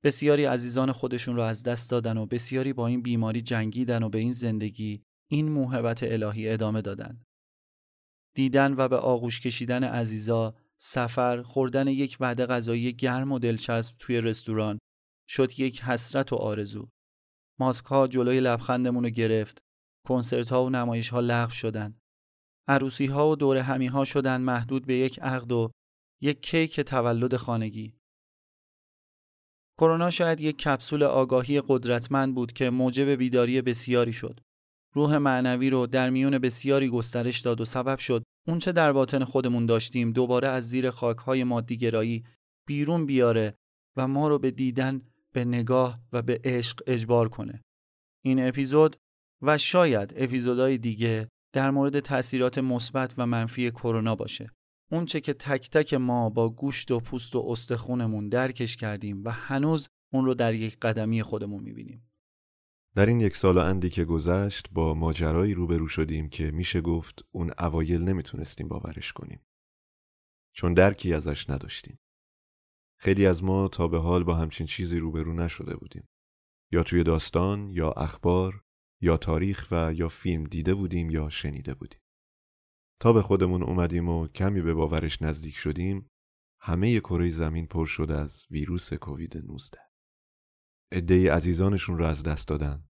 بسیاری 0.03 0.45
عزیزان 0.45 0.91
خودشون 0.91 1.35
رو 1.35 1.41
از 1.41 1.63
دست 1.63 1.91
دادن 1.91 2.17
و 2.17 2.25
بسیاری 2.25 2.73
با 2.73 2.87
این 2.87 3.01
بیماری 3.01 3.41
جنگیدن 3.41 4.03
و 4.03 4.09
به 4.09 4.17
این 4.17 4.31
زندگی 4.31 5.03
این 5.29 5.51
موهبت 5.51 6.03
الهی 6.03 6.49
ادامه 6.49 6.81
دادن. 6.81 7.23
دیدن 8.35 8.73
و 8.77 8.87
به 8.87 8.97
آغوش 8.97 9.39
کشیدن 9.39 9.83
عزیزا، 9.83 10.55
سفر، 10.77 11.41
خوردن 11.41 11.87
یک 11.87 12.17
وعده 12.19 12.45
غذایی 12.45 12.93
گرم 12.93 13.31
و 13.31 13.39
دلچسب 13.39 13.95
توی 13.99 14.21
رستوران 14.21 14.79
شد 15.29 15.59
یک 15.59 15.81
حسرت 15.81 16.33
و 16.33 16.35
آرزو. 16.35 16.89
ماسک 17.59 17.85
ها 17.85 18.07
جلوی 18.07 18.39
لبخندمون 18.39 19.03
رو 19.03 19.09
گرفت. 19.09 19.57
کنسرت 20.07 20.49
ها 20.49 20.65
و 20.65 20.69
نمایش 20.69 21.09
ها 21.09 21.19
لغو 21.19 21.51
شدن. 21.51 22.00
عروسی 22.67 23.05
ها 23.05 23.29
و 23.29 23.35
دور 23.35 23.57
همی 23.57 23.87
ها 23.87 24.03
شدن 24.03 24.41
محدود 24.41 24.85
به 24.85 24.93
یک 24.93 25.19
عقد 25.19 25.51
و 25.51 25.71
یک 26.21 26.41
کیک 26.41 26.79
تولد 26.79 27.35
خانگی. 27.35 27.93
کرونا 29.77 30.09
شاید 30.09 30.41
یک 30.41 30.57
کپسول 30.57 31.03
آگاهی 31.03 31.61
قدرتمند 31.67 32.35
بود 32.35 32.53
که 32.53 32.69
موجب 32.69 33.09
بیداری 33.09 33.61
بسیاری 33.61 34.13
شد. 34.13 34.39
روح 34.93 35.17
معنوی 35.17 35.69
رو 35.69 35.87
در 35.87 36.09
میون 36.09 36.37
بسیاری 36.37 36.89
گسترش 36.89 37.39
داد 37.39 37.61
و 37.61 37.65
سبب 37.65 37.99
شد 37.99 38.23
اونچه 38.47 38.71
در 38.71 38.93
باطن 38.93 39.23
خودمون 39.23 39.65
داشتیم 39.65 40.11
دوباره 40.11 40.47
از 40.47 40.69
زیر 40.69 40.89
خاکهای 40.89 41.43
مادیگرایی 41.43 42.25
بیرون 42.67 43.05
بیاره 43.05 43.55
و 43.97 44.07
ما 44.07 44.27
رو 44.27 44.39
به 44.39 44.51
دیدن 44.51 45.01
به 45.33 45.45
نگاه 45.45 45.99
و 46.13 46.21
به 46.21 46.41
عشق 46.43 46.83
اجبار 46.87 47.29
کنه. 47.29 47.61
این 48.23 48.47
اپیزود 48.47 48.95
و 49.41 49.57
شاید 49.57 50.13
اپیزودهای 50.15 50.77
دیگه 50.77 51.29
در 51.53 51.71
مورد 51.71 51.99
تاثیرات 51.99 52.57
مثبت 52.57 53.13
و 53.17 53.25
منفی 53.25 53.71
کرونا 53.71 54.15
باشه. 54.15 54.49
اونچه 54.91 55.21
که 55.21 55.33
تک 55.33 55.69
تک 55.69 55.93
ما 55.93 56.29
با 56.29 56.49
گوشت 56.49 56.91
و 56.91 56.99
پوست 56.99 57.35
و 57.35 57.45
استخونمون 57.47 58.29
درکش 58.29 58.75
کردیم 58.75 59.23
و 59.23 59.29
هنوز 59.31 59.89
اون 60.13 60.25
رو 60.25 60.33
در 60.33 60.53
یک 60.53 60.77
قدمی 60.79 61.23
خودمون 61.23 61.63
می‌بینیم. 61.63 62.11
در 62.95 63.05
این 63.05 63.19
یک 63.19 63.35
سال 63.35 63.57
و 63.57 63.59
اندی 63.59 63.89
که 63.89 64.05
گذشت 64.05 64.69
با 64.71 64.93
ماجرایی 64.93 65.53
روبرو 65.53 65.87
شدیم 65.87 66.29
که 66.29 66.51
میشه 66.51 66.81
گفت 66.81 67.25
اون 67.31 67.51
اوایل 67.59 68.01
نمی‌تونستیم 68.01 68.67
باورش 68.67 69.13
کنیم. 69.13 69.41
چون 70.53 70.73
درکی 70.73 71.13
ازش 71.13 71.49
نداشتیم. 71.49 71.99
خیلی 72.99 73.25
از 73.25 73.43
ما 73.43 73.67
تا 73.67 73.87
به 73.87 73.99
حال 73.99 74.23
با 74.23 74.35
همچین 74.35 74.67
چیزی 74.67 74.99
روبرو 74.99 75.33
نشده 75.33 75.75
بودیم. 75.75 76.07
یا 76.71 76.83
توی 76.83 77.03
داستان 77.03 77.69
یا 77.69 77.91
اخبار 77.91 78.63
یا 79.01 79.17
تاریخ 79.17 79.67
و 79.71 79.93
یا 79.93 80.07
فیلم 80.07 80.43
دیده 80.43 80.73
بودیم 80.75 81.09
یا 81.09 81.29
شنیده 81.29 81.73
بودیم. 81.73 81.99
تا 83.01 83.13
به 83.13 83.21
خودمون 83.21 83.63
اومدیم 83.63 84.09
و 84.09 84.27
کمی 84.27 84.61
به 84.61 84.73
باورش 84.73 85.21
نزدیک 85.21 85.57
شدیم 85.57 86.09
همه 86.59 86.99
کره 86.99 87.29
زمین 87.29 87.67
پر 87.67 87.85
شده 87.85 88.17
از 88.17 88.45
ویروس 88.51 88.93
کووید 88.93 89.37
19 89.37 89.91
عدهای 90.91 91.27
عزیزانشون 91.27 91.97
رو 91.97 92.05
از 92.05 92.23
دست 92.23 92.47
دادن. 92.47 92.83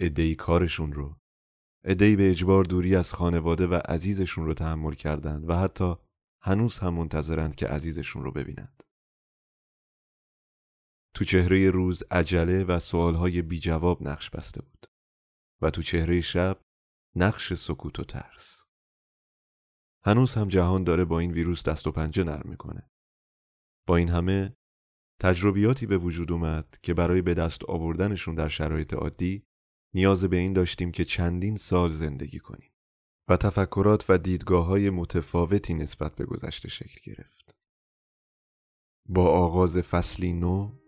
عدهای 0.00 0.34
کارشون 0.34 0.92
رو. 0.92 1.20
عدهای 1.84 2.16
به 2.16 2.30
اجبار 2.30 2.64
دوری 2.64 2.96
از 2.96 3.12
خانواده 3.12 3.66
و 3.66 3.74
عزیزشون 3.74 4.46
رو 4.46 4.54
تحمل 4.54 4.94
کردند 4.94 5.50
و 5.50 5.54
حتی 5.54 5.94
هنوز 6.42 6.78
هم 6.78 6.94
منتظرند 6.94 7.54
که 7.54 7.66
عزیزشون 7.66 8.24
رو 8.24 8.32
ببینند. 8.32 8.82
تو 11.14 11.24
چهره 11.24 11.70
روز 11.70 12.02
عجله 12.10 12.64
و 12.64 12.78
سوالهای 12.78 13.42
بی 13.42 13.58
جواب 13.58 14.08
نقش 14.08 14.30
بسته 14.30 14.62
بود. 14.62 14.81
و 15.62 15.70
تو 15.70 15.82
چهره 15.82 16.20
شب 16.20 16.60
نقش 17.16 17.54
سکوت 17.54 18.00
و 18.00 18.04
ترس 18.04 18.64
هنوز 20.04 20.34
هم 20.34 20.48
جهان 20.48 20.84
داره 20.84 21.04
با 21.04 21.18
این 21.18 21.32
ویروس 21.32 21.62
دست 21.62 21.86
و 21.86 21.92
پنجه 21.92 22.24
نرم 22.24 22.48
می‌کنه. 22.50 22.90
با 23.86 23.96
این 23.96 24.08
همه 24.08 24.56
تجربیاتی 25.20 25.86
به 25.86 25.98
وجود 25.98 26.32
اومد 26.32 26.78
که 26.82 26.94
برای 26.94 27.22
به 27.22 27.34
دست 27.34 27.64
آوردنشون 27.64 28.34
در 28.34 28.48
شرایط 28.48 28.94
عادی 28.94 29.46
نیاز 29.94 30.24
به 30.24 30.36
این 30.36 30.52
داشتیم 30.52 30.92
که 30.92 31.04
چندین 31.04 31.56
سال 31.56 31.90
زندگی 31.90 32.38
کنیم 32.38 32.72
و 33.28 33.36
تفکرات 33.36 34.04
و 34.08 34.18
دیدگاه 34.18 34.66
های 34.66 34.90
متفاوتی 34.90 35.74
نسبت 35.74 36.16
به 36.16 36.24
گذشته 36.24 36.68
شکل 36.68 37.12
گرفت. 37.12 37.54
با 39.08 39.30
آغاز 39.30 39.78
فصلی 39.78 40.32
نو 40.32 40.81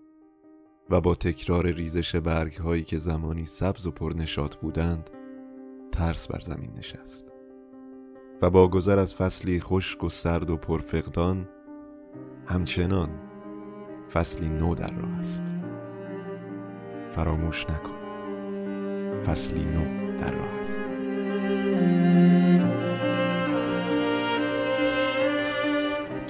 و 0.90 1.00
با 1.00 1.14
تکرار 1.14 1.66
ریزش 1.66 2.16
برگ 2.16 2.54
هایی 2.54 2.82
که 2.82 2.98
زمانی 2.98 3.46
سبز 3.46 3.86
و 3.86 3.90
پرنشات 3.90 4.56
بودند 4.56 5.10
ترس 5.92 6.26
بر 6.26 6.40
زمین 6.40 6.70
نشست. 6.78 7.34
و 8.42 8.50
با 8.50 8.68
گذر 8.68 8.98
از 8.98 9.14
فصلی 9.14 9.60
خشک 9.60 10.04
و 10.04 10.08
سرد 10.08 10.50
و 10.50 10.56
پرفقدان 10.56 11.48
همچنان 12.46 13.10
فصلی 14.12 14.48
نو 14.48 14.74
در 14.74 14.94
راه 14.94 15.18
است 15.18 15.42
فراموش 17.10 17.70
نکن 17.70 17.94
فصلی 19.26 19.64
نو 19.64 19.84
در 20.20 20.32
راه 20.32 20.60
است 20.60 20.80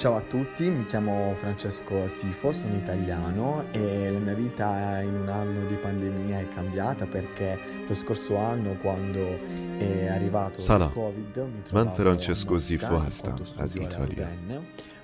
Ciao 0.05 0.17
a 0.17 0.21
tutti, 0.21 0.69
mi 0.69 0.85
chiamo 0.85 1.35
Francesco 1.39 2.07
Sifo, 2.09 2.53
sono 2.53 2.75
italiano 2.75 3.65
e 3.71 4.11
la 4.11 4.19
mia 4.19 4.35
vita 4.35 5.01
in 5.01 5.15
un 5.15 5.31
anno 5.31 5.65
di 5.67 5.77
pandemia 5.77 6.41
è 6.41 6.49
cambiata 6.51 7.07
perché 7.07 7.59
lo 7.89 7.95
scorso 7.95 8.37
anno 8.37 8.75
quando 8.83 9.39
è 9.79 10.09
arrivato 10.09 10.61
Salam. 10.61 10.89
il 10.89 10.93
Covid 10.93 11.37
mi 11.39 11.63
trovavo 11.63 11.87
Man 11.87 11.95
Francesco 11.95 12.59
Sifo 12.59 12.99
hasta 12.99 13.35
az 13.57 13.75
itt 13.75 13.95
vagyok. 13.95 14.29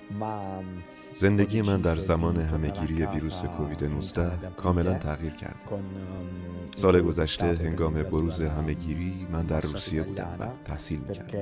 Ma 0.09 0.61
زندگی 1.13 1.61
من 1.61 1.81
در 1.81 1.97
زمان 1.97 2.37
همهگیری 2.37 3.05
ویروس 3.05 3.41
کووید 3.41 3.83
19 3.83 4.31
کاملا 4.57 4.93
تغییر 4.93 5.33
کرد. 5.33 5.55
سال 6.75 7.01
گذشته 7.01 7.45
هنگام 7.45 7.93
بروز 7.93 8.41
همهگیری 8.41 9.27
من 9.31 9.45
در 9.45 9.61
روسیه 9.61 10.03
بودم 10.03 10.35
و 10.39 10.45
تحصیل 10.65 10.99
می‌کردم. 10.99 11.37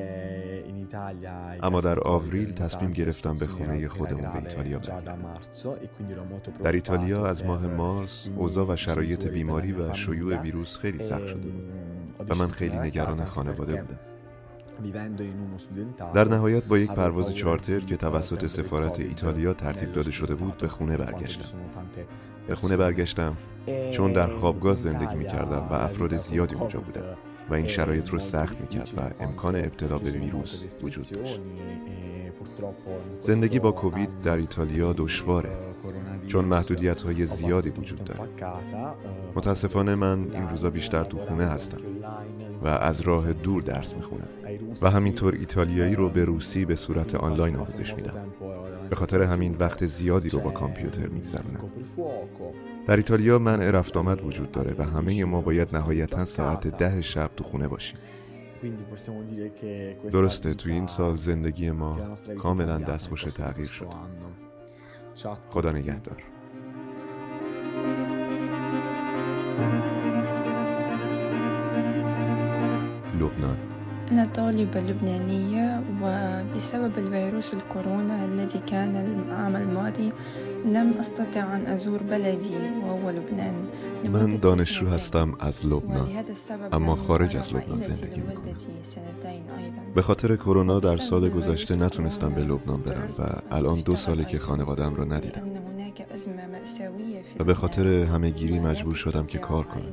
اما 1.63 1.81
در 1.81 1.99
آوریل 1.99 2.53
تصمیم 2.53 2.91
گرفتم 2.91 3.33
به 3.33 3.47
خونه 3.47 3.87
خودمون 3.87 4.31
به 4.31 4.35
ایتالیا 4.35 4.79
بردم 4.79 5.17
در 6.63 6.71
ایتالیا 6.71 7.25
از 7.25 7.45
ماه 7.45 7.67
مارس 7.67 8.27
اوضاع 8.37 8.67
و 8.67 8.75
شرایط 8.75 9.27
بیماری 9.27 9.73
و 9.73 9.93
شیوع 9.93 10.37
ویروس 10.37 10.77
خیلی 10.77 10.99
سخت 10.99 11.27
شده 11.27 11.49
بود. 11.49 11.71
و 12.29 12.35
من 12.35 12.47
خیلی 12.47 12.77
نگران 12.77 13.25
خانواده 13.25 13.75
بودم. 13.81 13.99
در 16.13 16.27
نهایت 16.27 16.63
با 16.63 16.77
یک 16.77 16.91
پرواز 16.91 17.35
چارتر 17.35 17.79
که 17.79 17.97
توسط 17.97 18.47
سفارت 18.47 18.99
ایتالیا 18.99 19.53
ترتیب 19.53 19.91
داده 19.93 20.11
شده 20.11 20.35
بود 20.35 20.57
به 20.57 20.67
خونه 20.67 20.97
برگشتم. 20.97 21.59
به 22.47 22.55
خونه. 22.55 22.77
برگشتم 22.77 23.37
چون 23.91 24.11
در 24.13 24.27
خوابگاه 24.27 24.75
زندگی 24.75 25.05
Italia 25.05 25.15
می‌کردم 25.15 25.67
و 25.69 25.73
افراد 25.73 26.17
زیادی 26.17 26.55
اونجا 26.55 26.79
بودن 26.79 27.03
و 27.49 27.53
این 27.53 27.67
شرایط 27.67 28.09
رو 28.09 28.19
سخت 28.19 28.61
می‌کرد 28.61 28.87
difficile 28.87 28.97
و 28.97 29.23
امکان 29.23 29.55
ابتلا 29.55 29.97
به 29.97 30.11
ویروس 30.11 30.77
وجود 30.83 31.09
داشت. 31.09 31.39
زندگی 33.19 33.59
با 33.59 33.71
کووید 33.71 34.09
در 34.23 34.37
ایتالیا 34.37 34.93
دشواره. 34.93 35.68
چون 36.27 36.45
محدودیت 36.45 37.01
های 37.01 37.25
زیادی 37.25 37.69
وجود 37.69 38.03
داره. 38.03 38.29
متاسفانه 39.35 39.95
من 39.95 40.31
این 40.33 40.49
روزا 40.49 40.69
بیشتر 40.69 41.03
تو 41.03 41.17
خونه 41.17 41.45
هستم 41.45 41.77
و 42.63 42.67
از 42.67 43.01
راه 43.01 43.33
دور 43.33 43.61
درس 43.61 43.95
می‌خونم. 43.95 44.27
و 44.81 44.89
همینطور 44.89 45.33
ایتالیایی 45.33 45.95
رو 45.95 46.09
به 46.09 46.25
روسی 46.25 46.65
به 46.65 46.75
صورت 46.75 47.15
آنلاین 47.15 47.55
آموزش 47.55 47.93
میدم. 47.95 48.13
به 48.89 48.95
خاطر 48.95 49.21
همین 49.21 49.55
وقت 49.59 49.85
زیادی 49.85 50.29
رو 50.29 50.39
با 50.39 50.51
کامپیوتر 50.51 51.07
میگذرونم. 51.07 51.69
در 52.87 52.97
ایتالیا 52.97 53.39
من 53.39 53.61
رفت 53.61 53.97
آمد 53.97 54.25
وجود 54.25 54.51
داره 54.51 54.75
و 54.77 54.83
همه 54.83 55.25
ما 55.25 55.41
باید 55.41 55.75
نهایتا 55.75 56.25
ساعت 56.25 56.67
ده 56.67 57.01
شب 57.01 57.29
تو 57.37 57.43
خونه 57.43 57.67
باشیم. 57.67 57.97
درسته 60.11 60.53
تو 60.53 60.69
این 60.69 60.87
سال 60.87 61.17
زندگی 61.17 61.71
ما 61.71 61.97
کاملا 62.41 62.77
دستخوش 62.77 63.23
تغییر 63.23 63.67
شد 63.67 63.87
خدا 65.49 65.71
نگهدار. 65.71 66.23
لبنان. 73.19 73.68
أنا 74.11 74.25
طالبة 74.25 74.79
لبنانية 74.79 75.83
وبسبب 76.01 76.91
الفيروس 76.97 77.53
الكورونا 77.53 78.25
الذي 78.25 78.59
كان 78.67 78.95
العام 78.95 79.55
الماضي 79.55 80.11
لم 80.65 80.93
أستطع 80.99 81.55
أن 81.55 81.65
أزور 81.65 82.03
بلدي 82.03 82.55
وهو 82.83 83.09
لبنان. 83.09 83.55
من 84.13 84.39
دانشجو 84.39 84.87
هستم 84.87 85.33
از 85.39 85.65
لبنان. 85.65 86.07
اما 86.73 86.95
خارج 86.95 87.37
از 87.37 87.53
لبنان 87.53 87.81
زندگی 87.81 88.21
می‌کنم. 88.21 88.53
به 89.95 90.01
خاطر 90.01 90.35
کرونا 90.35 90.79
در 90.79 90.97
سال 90.97 91.29
گذشته 91.29 91.75
نتونستم 91.75 92.29
به 92.29 92.41
لبنان 92.41 92.81
برم 92.81 93.09
و 93.19 93.21
الان 93.55 93.79
دو 93.79 93.95
ساله 93.95 94.25
که 94.25 94.39
خانوادم 94.39 94.95
را 94.95 95.05
ندیدم. 95.05 95.41
و 97.39 97.43
به 97.43 97.53
خاطر 97.53 97.87
همه 97.87 98.29
گیری 98.29 98.59
مجبور 98.59 98.95
شدم 98.95 99.23
که 99.23 99.37
کار 99.37 99.63
کنم. 99.63 99.83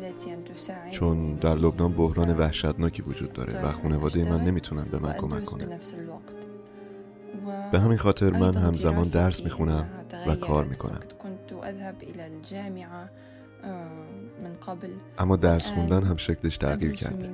چون 0.91 1.35
در 1.35 1.55
لبنان 1.55 1.93
بحران 1.93 2.31
وحشتناکی 2.31 3.03
وجود 3.03 3.33
داره 3.33 3.67
و 3.67 3.73
خانواده 3.73 4.06
من 4.15 4.45
نمی‌تونن 4.45 4.85
به 4.85 4.99
من 4.99 5.13
کمک 5.13 5.45
کنن 5.45 5.79
به 7.73 7.81
همین 7.81 7.99
خاطر 7.99 8.31
من 8.31 8.55
همزمان 8.55 9.09
درس 9.09 9.43
می‌خونم 9.43 9.87
و 10.27 10.35
کار 10.35 10.65
می‌کنم. 10.65 11.01
اما 15.19 15.37
درس 15.37 15.71
خوندن 15.71 16.03
هم 16.03 16.17
شکلش 16.17 16.57
تغییر 16.57 16.93
کرده. 16.93 17.31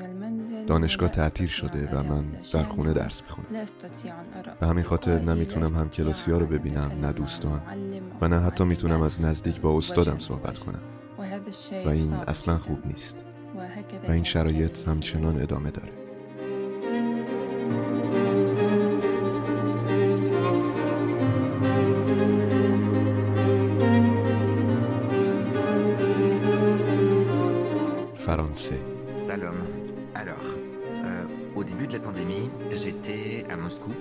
دانشگاه 0.67 1.09
تعطیل 1.09 1.47
شده 1.47 1.89
و 1.93 2.03
من 2.03 2.25
در 2.53 2.65
خونه 2.65 2.93
درس 2.93 3.23
می‌خونم. 3.23 3.49
به 4.61 4.67
همین 4.67 4.85
خاطر 4.85 5.19
نمی‌تونم 5.19 5.77
هم 5.77 5.89
کلاسی 5.89 6.31
ها 6.31 6.39
رو 6.39 6.47
ببینم 6.47 6.91
نه 7.03 7.13
دوستان. 7.13 7.61
و 8.21 8.29
نه 8.29 8.41
حتی 8.41 8.65
می‌تونم 8.65 9.03
از 9.03 9.21
نزدیک 9.21 9.61
با 9.61 9.79
استادم 9.79 10.19
صحبت 10.19 10.59
کنم. 10.59 10.81
و 11.85 11.89
این 11.89 12.13
اصلا 12.13 12.59
خوب 12.59 12.87
نیست. 12.87 13.17
و 14.09 14.13
این 14.13 14.25
شرایط 14.25 14.89
همچنان 14.89 15.43
ادامه 15.43 15.71
داره. 15.71 16.02
Salom. 29.17 29.57
Alors, 30.15 30.37
euh, 31.05 31.25
au 31.57 31.65
début 31.65 31.89
de 31.89 31.95
la 31.95 31.99
pandémie, 31.99 32.49
j'étais 32.71 33.43
à 33.51 33.57
Moscou 33.57 33.93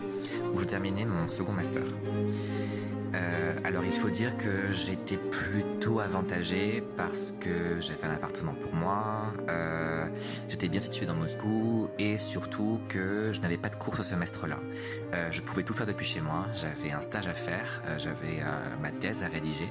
où 0.53 0.59
je 0.59 0.65
terminais 0.65 1.05
mon 1.05 1.27
second 1.27 1.53
master. 1.53 1.81
Euh, 3.15 3.53
alors 3.63 3.83
il 3.83 3.91
faut 3.91 4.11
dire 4.11 4.37
que 4.37 4.71
j'étais 4.71 5.17
plutôt 5.17 5.99
avantagé 5.99 6.83
parce 6.95 7.31
que 7.31 7.79
j'avais 7.79 8.05
un 8.05 8.11
appartement 8.11 8.53
pour 8.53 8.75
moi, 8.75 9.33
euh, 9.49 10.05
j'étais 10.47 10.67
bien 10.67 10.79
situé 10.79 11.07
dans 11.07 11.15
Moscou 11.15 11.89
et 11.97 12.19
surtout 12.19 12.79
que 12.89 13.33
je 13.33 13.41
n'avais 13.41 13.57
pas 13.57 13.69
de 13.69 13.75
cours 13.75 13.97
ce 13.97 14.03
semestre-là. 14.03 14.59
Je 15.31 15.41
pouvais 15.41 15.63
tout 15.63 15.73
faire 15.73 15.87
depuis 15.87 16.05
chez 16.05 16.21
moi, 16.21 16.45
j'avais 16.53 16.91
un 16.91 17.01
stage 17.01 17.27
à 17.27 17.33
faire, 17.33 17.81
j'avais 17.97 18.43
ma 18.81 18.91
thèse 18.91 19.23
à 19.23 19.27
rédiger 19.27 19.67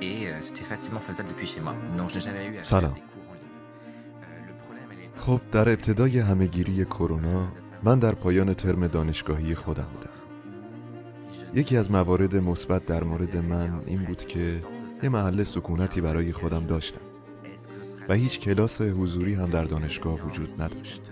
et 0.00 0.28
c'était 0.40 0.64
facilement 0.64 0.98
faisable 0.98 1.28
depuis 1.28 1.46
chez 1.46 1.60
moi. 1.60 1.74
Donc 1.96 2.08
je 2.08 2.14
n'ai 2.14 2.20
jamais 2.20 2.46
eu 2.46 2.58
à... 2.58 2.62
Sarah, 2.62 2.92
خب 5.26 5.40
در 5.52 5.68
ابتدای 5.68 6.18
همهگیری 6.18 6.84
کرونا 6.84 7.48
من 7.82 7.98
در 7.98 8.12
پایان 8.14 8.54
ترم 8.54 8.86
دانشگاهی 8.86 9.54
خودم 9.54 9.86
بودم. 9.94 10.10
یکی 11.54 11.76
از 11.76 11.90
موارد 11.90 12.36
مثبت 12.36 12.86
در 12.86 13.04
مورد 13.04 13.36
من 13.36 13.80
این 13.86 14.02
بود 14.02 14.18
که 14.18 14.60
یه 15.02 15.08
محل 15.08 15.44
سکونتی 15.44 16.00
برای 16.00 16.32
خودم 16.32 16.66
داشتم 16.66 17.00
و 18.08 18.14
هیچ 18.14 18.40
کلاس 18.40 18.80
حضوری 18.80 19.34
هم 19.34 19.50
در 19.50 19.64
دانشگاه 19.64 20.26
وجود 20.26 20.50
نداشت. 20.62 21.02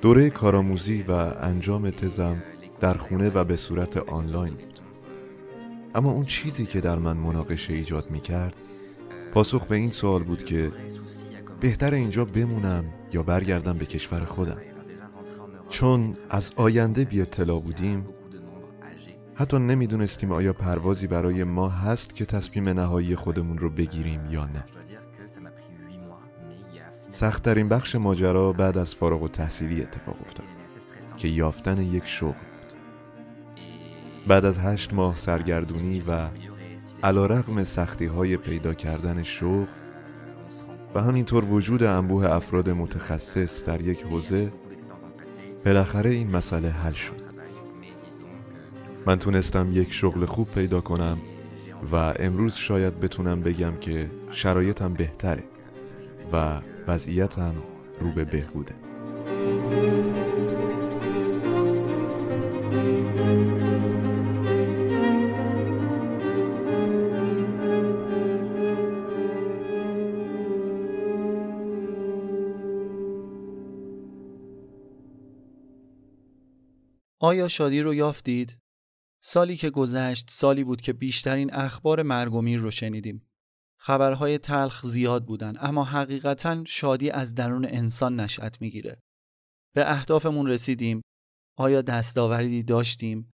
دوره 0.00 0.30
کارآموزی 0.30 1.02
و 1.02 1.10
انجام 1.40 1.90
تزم 1.90 2.42
در 2.80 2.94
خونه 2.94 3.30
و 3.30 3.44
به 3.44 3.56
صورت 3.56 3.96
آنلاین 3.96 4.54
بود. 4.54 4.80
اما 5.94 6.10
اون 6.10 6.24
چیزی 6.24 6.66
که 6.66 6.80
در 6.80 6.98
من 6.98 7.16
مناقشه 7.16 7.72
ایجاد 7.72 8.10
می 8.10 8.20
کرد 8.20 8.56
پاسخ 9.34 9.66
به 9.66 9.76
این 9.76 9.90
سوال 9.90 10.22
بود 10.22 10.44
که 10.44 10.72
بهتر 11.60 11.94
اینجا 11.94 12.24
بمونم 12.24 12.84
یا 13.12 13.22
برگردم 13.22 13.78
به 13.78 13.86
کشور 13.86 14.24
خودم. 14.24 14.58
چون 15.70 16.14
از 16.30 16.52
آینده 16.56 17.04
بی 17.04 17.20
اطلاع 17.20 17.60
بودیم 17.60 18.06
حتی 19.34 19.58
نمی‌دونستیم 19.58 20.32
آیا 20.32 20.52
پروازی 20.52 21.06
برای 21.06 21.44
ما 21.44 21.68
هست 21.68 22.14
که 22.14 22.24
تصمیم 22.24 22.68
نهایی 22.68 23.16
خودمون 23.16 23.58
رو 23.58 23.70
بگیریم 23.70 24.30
یا 24.30 24.44
نه. 24.44 24.64
سختترین 27.10 27.68
بخش 27.68 27.94
ماجرا 27.94 28.52
بعد 28.52 28.78
از 28.78 28.94
فارغ 28.94 29.22
و 29.22 29.28
تحصیلی 29.28 29.82
اتفاق 29.82 30.16
افتاد 30.20 30.46
که 31.16 31.28
یافتن 31.28 31.78
یک 31.78 32.06
شغل 32.06 32.28
بود. 32.32 32.74
بعد 34.28 34.44
از 34.44 34.58
هشت 34.58 34.94
ماه 34.94 35.16
سرگردونی 35.16 36.00
و 36.00 36.28
علا 37.02 37.26
رقم 37.26 37.64
سختی 37.64 38.06
های 38.06 38.36
پیدا 38.36 38.74
کردن 38.74 39.22
شغل 39.22 39.66
و 40.94 41.02
همینطور 41.02 41.44
وجود 41.44 41.82
انبوه 41.82 42.30
افراد 42.30 42.70
متخصص 42.70 43.64
در 43.64 43.80
یک 43.80 44.02
حوزه 44.02 44.52
بالاخره 45.64 46.10
این 46.10 46.36
مسئله 46.36 46.68
حل 46.68 46.92
شد. 46.92 47.28
من 49.06 49.18
تونستم 49.18 49.68
یک 49.72 49.92
شغل 49.92 50.24
خوب 50.24 50.50
پیدا 50.50 50.80
کنم 50.80 51.18
و 51.92 51.96
امروز 51.96 52.54
شاید 52.54 53.00
بتونم 53.00 53.40
بگم 53.40 53.76
که 53.80 54.10
شرایطم 54.30 54.94
بهتره 54.94 55.44
و 56.32 56.60
وضعیتم 56.88 57.54
رو 58.00 58.10
به 58.10 58.24
بهبوده. 58.24 58.74
آیا 77.20 77.48
شادی 77.48 77.80
رو 77.80 77.94
یافتید؟ 77.94 78.58
سالی 79.22 79.56
که 79.56 79.70
گذشت 79.70 80.30
سالی 80.30 80.64
بود 80.64 80.80
که 80.80 80.92
بیشترین 80.92 81.54
اخبار 81.54 82.02
مرگ 82.02 82.34
و 82.34 82.42
میر 82.42 82.60
رو 82.60 82.70
شنیدیم. 82.70 83.28
خبرهای 83.80 84.38
تلخ 84.38 84.86
زیاد 84.86 85.24
بودن 85.24 85.54
اما 85.60 85.84
حقیقتا 85.84 86.64
شادی 86.64 87.10
از 87.10 87.34
درون 87.34 87.64
انسان 87.64 88.20
نشأت 88.20 88.60
می‌گیره. 88.60 89.02
به 89.74 89.90
اهدافمون 89.90 90.46
رسیدیم. 90.46 91.02
آیا 91.56 91.82
دستاوردی 91.82 92.62
داشتیم؟ 92.62 93.30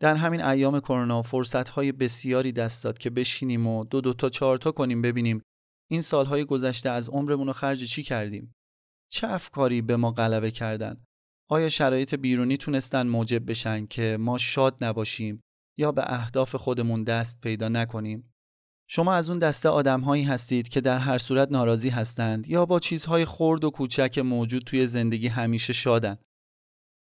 در 0.00 0.14
همین 0.14 0.40
ایام 0.40 0.80
کرونا 0.80 1.22
فرصتهای 1.22 1.92
بسیاری 1.92 2.52
دست 2.52 2.84
داد 2.84 2.98
که 2.98 3.10
بشینیم 3.10 3.66
و 3.66 3.84
دو 3.84 4.00
دو 4.00 4.14
تا 4.14 4.28
چهار 4.28 4.58
تا 4.58 4.72
کنیم 4.72 5.02
ببینیم 5.02 5.42
این 5.90 6.00
سالهای 6.00 6.44
گذشته 6.44 6.90
از 6.90 7.08
عمرمون 7.08 7.46
رو 7.46 7.52
خرج 7.52 7.84
چی 7.84 8.02
کردیم؟ 8.02 8.54
چه 9.08 9.28
افکاری 9.28 9.82
به 9.82 9.96
ما 9.96 10.10
غلبه 10.10 10.50
کردن؟ 10.50 11.04
آیا 11.52 11.68
شرایط 11.68 12.14
بیرونی 12.14 12.56
تونستن 12.56 13.06
موجب 13.06 13.50
بشن 13.50 13.86
که 13.86 14.16
ما 14.20 14.38
شاد 14.38 14.84
نباشیم 14.84 15.40
یا 15.78 15.92
به 15.92 16.12
اهداف 16.12 16.54
خودمون 16.54 17.04
دست 17.04 17.40
پیدا 17.40 17.68
نکنیم؟ 17.68 18.32
شما 18.88 19.14
از 19.14 19.30
اون 19.30 19.38
دسته 19.38 19.68
آدمهایی 19.68 20.22
هستید 20.22 20.68
که 20.68 20.80
در 20.80 20.98
هر 20.98 21.18
صورت 21.18 21.52
ناراضی 21.52 21.88
هستند 21.88 22.48
یا 22.48 22.66
با 22.66 22.80
چیزهای 22.80 23.24
خرد 23.24 23.64
و 23.64 23.70
کوچک 23.70 24.18
موجود 24.18 24.62
توی 24.62 24.86
زندگی 24.86 25.28
همیشه 25.28 25.72
شادن. 25.72 26.18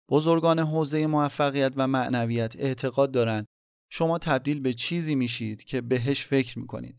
بزرگان 0.09 0.59
حوزه 0.59 1.07
موفقیت 1.07 1.73
و 1.75 1.87
معنویت 1.87 2.55
اعتقاد 2.59 3.11
دارند 3.11 3.45
شما 3.91 4.17
تبدیل 4.17 4.59
به 4.59 4.73
چیزی 4.73 5.15
میشید 5.15 5.63
که 5.63 5.81
بهش 5.81 6.25
فکر 6.25 6.59
می‌کنید. 6.59 6.97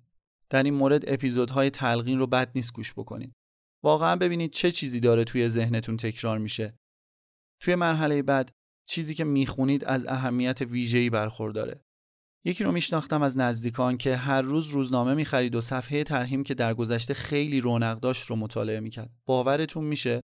در 0.51 0.63
این 0.63 0.75
مورد 0.75 1.05
اپیزودهای 1.07 1.71
تلقین 1.71 2.19
رو 2.19 2.27
بد 2.27 2.51
نیست 2.55 2.73
گوش 2.73 2.93
بکنید. 2.93 3.33
واقعا 3.85 4.17
ببینید 4.17 4.53
چه 4.53 4.73
چیزی 4.73 5.01
داره 5.01 5.25
توی 5.25 5.49
ذهنتون 5.49 5.97
تکرار 5.97 6.39
میشه. 6.39 6.75
توی 7.61 7.75
مرحله 7.75 8.23
بعد 8.23 8.53
چیزی 8.89 9.15
که 9.15 9.25
می‌خونید 9.25 9.85
از 9.85 10.07
اهمیت 10.07 10.61
ویژه‌ای 10.61 11.11
برخورداره. 11.11 11.85
یکی 12.45 12.65
رو 12.65 12.73
میشناختم 12.73 13.23
از 13.23 13.39
نزدیکان 13.39 13.97
که 13.97 14.17
هر 14.17 14.43
روز 14.43 14.67
روزنامه 14.67 15.15
می‌خرید 15.15 15.55
و 15.55 15.61
صفحه 15.61 16.05
ترهیم 16.05 16.45
که 16.45 16.55
در 16.55 16.75
گذشته 16.75 17.15
خیلی 17.15 17.61
رونق 17.61 18.01
داشت 18.01 18.27
رو 18.27 18.37
مطالعه 18.37 18.81
می‌کرد. 18.81 19.11
باورتون 19.27 19.85
میشه 19.85 20.21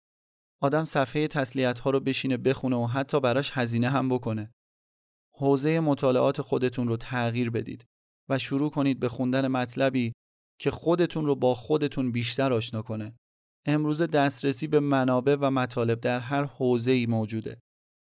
آدم 0.62 0.84
صفحه 0.84 1.28
تسلیت 1.28 1.78
ها 1.78 1.90
رو 1.90 2.00
بشینه 2.00 2.36
بخونه 2.36 2.76
و 2.76 2.86
حتی 2.86 3.20
براش 3.20 3.50
هزینه 3.54 3.90
هم 3.90 4.08
بکنه. 4.08 4.52
حوزه 5.36 5.80
مطالعات 5.80 6.42
خودتون 6.42 6.88
رو 6.88 6.96
تغییر 6.96 7.50
بدید 7.50 7.84
و 8.28 8.38
شروع 8.38 8.70
کنید 8.70 9.00
به 9.00 9.08
خوندن 9.08 9.48
مطلبی 9.48 10.12
که 10.60 10.70
خودتون 10.70 11.26
رو 11.26 11.36
با 11.36 11.54
خودتون 11.54 12.12
بیشتر 12.12 12.52
آشنا 12.52 12.82
کنه. 12.82 13.16
امروز 13.66 14.03
دسترسی 14.03 14.66
به 14.66 14.81
منابع 14.81 15.37
و 15.40 15.50
مطالب 15.50 16.00
در 16.00 16.20
هر 16.20 16.44
حوزه‌ای 16.44 17.07
موجوده. 17.07 17.61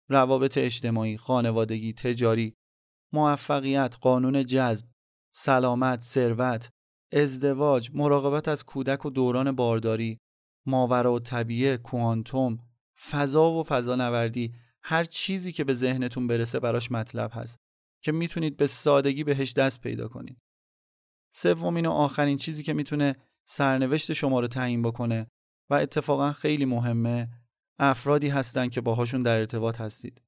روابط 0.10 0.58
اجتماعی، 0.58 1.18
خانوادگی، 1.18 1.94
تجاری، 1.94 2.56
موفقیت، 3.14 3.96
قانون 4.02 4.46
جذب، 4.46 4.86
سلامت، 5.36 6.04
ثروت، 6.04 6.70
ازدواج، 7.12 7.92
مراقبت 7.94 8.48
از 8.48 8.64
کودک 8.64 9.06
و 9.06 9.10
دوران 9.10 9.52
بارداری، 9.52 10.18
ماورا 10.66 11.14
و 11.14 11.20
طبیعه، 11.20 11.78
کوانتوم، 11.78 12.58
فضا 13.10 13.52
و 13.52 13.64
فضانوردی، 13.64 14.54
هر 14.84 15.04
چیزی 15.04 15.52
که 15.52 15.64
به 15.64 15.74
ذهنتون 15.74 16.28
برسه 16.28 16.60
براش 16.60 16.92
مطلب 16.92 17.32
هست 17.34 17.58
که 18.04 18.12
می‌تونید 18.12 18.58
به 18.58 18.68
سادگی 18.68 19.24
بهش 19.24 19.54
دست 19.54 19.82
پیدا 19.82 20.08
کنید. 20.08 20.38
سومین 21.34 21.86
و 21.86 21.92
آخرین 21.92 22.38
چیزی 22.38 22.64
که 22.64 22.74
می‌تونه 22.74 23.16
سرنوشت 23.48 24.14
شما 24.14 24.40
رو 24.40 24.48
تعیین 24.48 24.82
بکنه 24.82 25.28
و 25.70 25.74
اتفاقا 25.74 26.32
خیلی 26.32 26.66
مهمه 26.66 27.30
افرادی 27.80 28.28
هستند 28.30 28.72
که 28.72 28.82
باهاشون 28.82 29.22
در 29.22 29.38
ارتباط 29.38 29.82
هستید. 29.82 30.22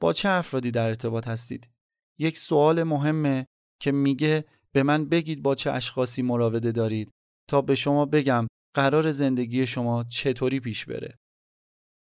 با 0.00 0.12
چه 0.12 0.28
افرادی 0.28 0.70
در 0.70 0.86
ارتباط 0.86 1.28
هستید؟ 1.28 1.70
یک 2.18 2.38
سوال 2.38 2.82
مهمه 2.82 3.46
که 3.80 3.92
میگه 3.92 4.44
به 4.72 4.82
من 4.82 5.08
بگید 5.08 5.42
با 5.42 5.54
چه 5.54 5.70
اشخاصی 5.70 6.22
مراوده 6.22 6.72
دارید 6.72 7.10
تا 7.48 7.62
به 7.62 7.74
شما 7.74 8.06
بگم 8.06 8.46
قرار 8.74 9.10
زندگی 9.12 9.66
شما 9.66 10.04
چطوری 10.04 10.60
پیش 10.60 10.86
بره. 10.86 11.18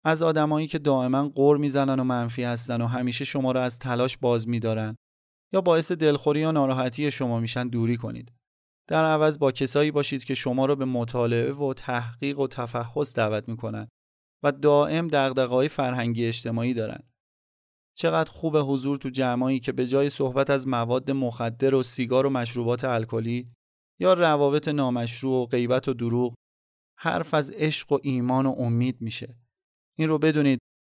از 0.05 0.23
آدمایی 0.23 0.67
که 0.67 0.79
دائما 0.79 1.29
قور 1.29 1.57
می‌زنن 1.57 2.01
و 2.01 2.05
منفی 2.05 2.43
هستن 2.43 2.81
و 2.81 2.87
همیشه 2.87 3.25
شما 3.25 3.53
را 3.53 3.65
از 3.65 3.79
تلاش 3.79 4.19
باز 4.19 4.49
میدارن 4.49 4.97
یا 5.53 5.61
باعث 5.61 5.93
دلخوری 5.93 6.41
یا 6.41 6.51
ناراحتی 6.51 7.11
شما 7.11 7.41
میشن 7.41 7.69
دوری 7.69 7.97
کنید. 7.97 8.33
در 8.87 9.05
عوض 9.05 9.39
با 9.39 9.53
کسایی 9.53 9.91
باشید 9.91 10.25
که 10.25 10.35
شما 10.35 10.67
را 10.67 10.75
به 10.75 10.85
مطالعه 10.85 11.53
و 11.53 11.75
تحقیق 11.75 12.39
و 12.39 12.47
تفحص 12.47 13.17
دعوت 13.17 13.49
می‌کنن 13.49 13.89
و 14.43 14.53
دائم 14.53 15.09
دغدغه‌های 15.09 15.69
فرهنگی 15.69 16.27
اجتماعی 16.27 16.75
دارن. 16.75 17.03
چقدر 17.97 18.31
خوب 18.31 18.57
حضور 18.57 18.97
تو 18.97 19.11
جمعایی 19.11 19.61
که 19.61 19.73
به 19.73 19.87
جای 19.87 20.11
صحبت 20.11 20.51
از 20.51 20.69
مواد 20.69 21.11
مخدر 21.11 21.75
و 21.75 21.83
سیگار 21.83 22.27
و 22.27 22.31
مشروبات 22.31 22.85
الکلی 22.85 23.53
یا 24.01 24.15
روابط 24.15 24.69
نامشروع 24.69 25.43
و 25.43 25.47
غیبت 25.47 25.89
و 25.89 25.95
دروغ 25.95 26.35
حرف 26.99 27.35
از 27.35 27.51
عشق 27.51 27.93
و 27.93 27.99
ایمان 28.03 28.47
و 28.47 28.55
امید 28.59 29.01
میشه. 29.01 29.37
این 29.99 30.09
رو 30.09 30.19
بدونید 30.19 30.59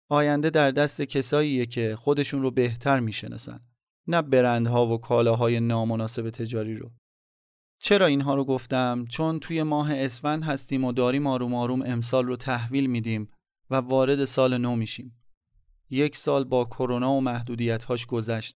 آینده 0.10 0.50
در 0.50 0.71
دست 0.71 1.02
کساییه 1.02 1.65
که 1.65 1.95
خودشون 1.95 2.41
رو 2.41 2.52
بهتر 2.52 3.00
می‌شناسن 3.00 3.60
نه 4.08 4.21
برندها 4.21 4.88
و 4.88 4.98
کالاهای 4.98 5.60
نامناسب 5.60 6.30
تجاری 6.30 6.76
رو. 6.76 6.91
چرا 7.88 8.06
اینها 8.06 8.36
رو 8.36 8.45
گفتم؟ 8.45 9.06
چون 9.10 9.39
توی 9.39 9.63
ماه 9.63 9.93
اسفند 9.93 10.43
هستیم 10.43 10.84
و 10.84 10.91
داریم 10.91 11.28
آروم 11.28 11.56
آروم 11.56 11.82
امسال 11.82 12.26
رو 12.26 12.36
تحویل 12.36 12.86
میدیم 12.86 13.32
و 13.69 13.76
وارد 13.76 14.26
سال 14.26 14.58
نو 14.58 14.76
میشیم. 14.76 15.21
یک 15.89 16.15
سال 16.15 16.43
با 16.43 16.65
کرونا 16.65 17.13
و 17.13 17.21
محدودیتهاش 17.21 18.06
گذشت. 18.06 18.56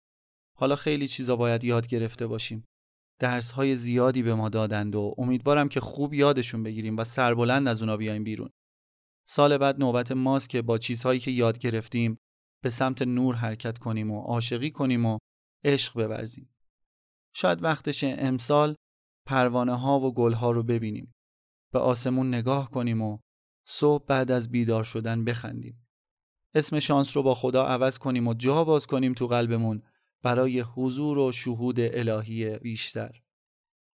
حالا 0.58 0.76
خیلی 0.76 1.08
چیزا 1.08 1.36
باید 1.36 1.64
یاد 1.64 1.86
گرفته 1.86 2.26
باشیم. 2.26 2.64
درس 3.18 3.50
های 3.50 3.76
زیادی 3.76 4.22
به 4.22 4.34
ما 4.34 4.48
دادند 4.48 4.94
و 4.94 5.14
امیدوارم 5.18 5.68
که 5.68 5.80
خوب 5.80 6.14
یادشون 6.14 6.62
بگیریم 6.62 6.96
و 6.96 7.04
سربلند 7.04 7.68
از 7.68 7.82
اونا 7.82 7.96
بیایم 7.96 8.24
بیرون. 8.24 8.50
سال 9.28 9.58
بعد 9.58 9.78
نوبت 9.78 10.12
ماست 10.12 10.48
که 10.48 10.62
با 10.62 10.78
چیزهایی 10.78 11.20
که 11.20 11.30
یاد 11.30 11.58
گرفتیم 11.58 12.18
به 12.62 12.70
سمت 12.70 13.02
نور 13.02 13.34
حرکت 13.34 13.78
کنیم 13.78 14.10
و 14.10 14.20
عاشقی 14.20 14.70
کنیم 14.70 15.06
و 15.06 15.18
عشق 15.64 15.94
بورزیم. 15.94 16.54
شاید 17.34 17.62
وقتش 17.62 18.04
امسال 18.04 18.74
پروانه 19.30 19.78
ها 19.78 20.00
و 20.00 20.14
گل 20.14 20.32
ها 20.32 20.50
رو 20.50 20.62
ببینیم. 20.62 21.14
به 21.72 21.78
آسمون 21.78 22.28
نگاه 22.34 22.70
کنیم 22.70 23.02
و 23.02 23.18
صبح 23.66 24.04
بعد 24.06 24.30
از 24.30 24.50
بیدار 24.50 24.84
شدن 24.84 25.24
بخندیم. 25.24 25.86
اسم 26.54 26.78
شانس 26.78 27.16
رو 27.16 27.22
با 27.22 27.34
خدا 27.34 27.66
عوض 27.66 27.98
کنیم 27.98 28.28
و 28.28 28.34
جا 28.34 28.64
باز 28.64 28.86
کنیم 28.86 29.14
تو 29.14 29.26
قلبمون 29.26 29.82
برای 30.22 30.60
حضور 30.60 31.18
و 31.18 31.32
شهود 31.32 31.80
الهی 31.80 32.58
بیشتر. 32.58 33.10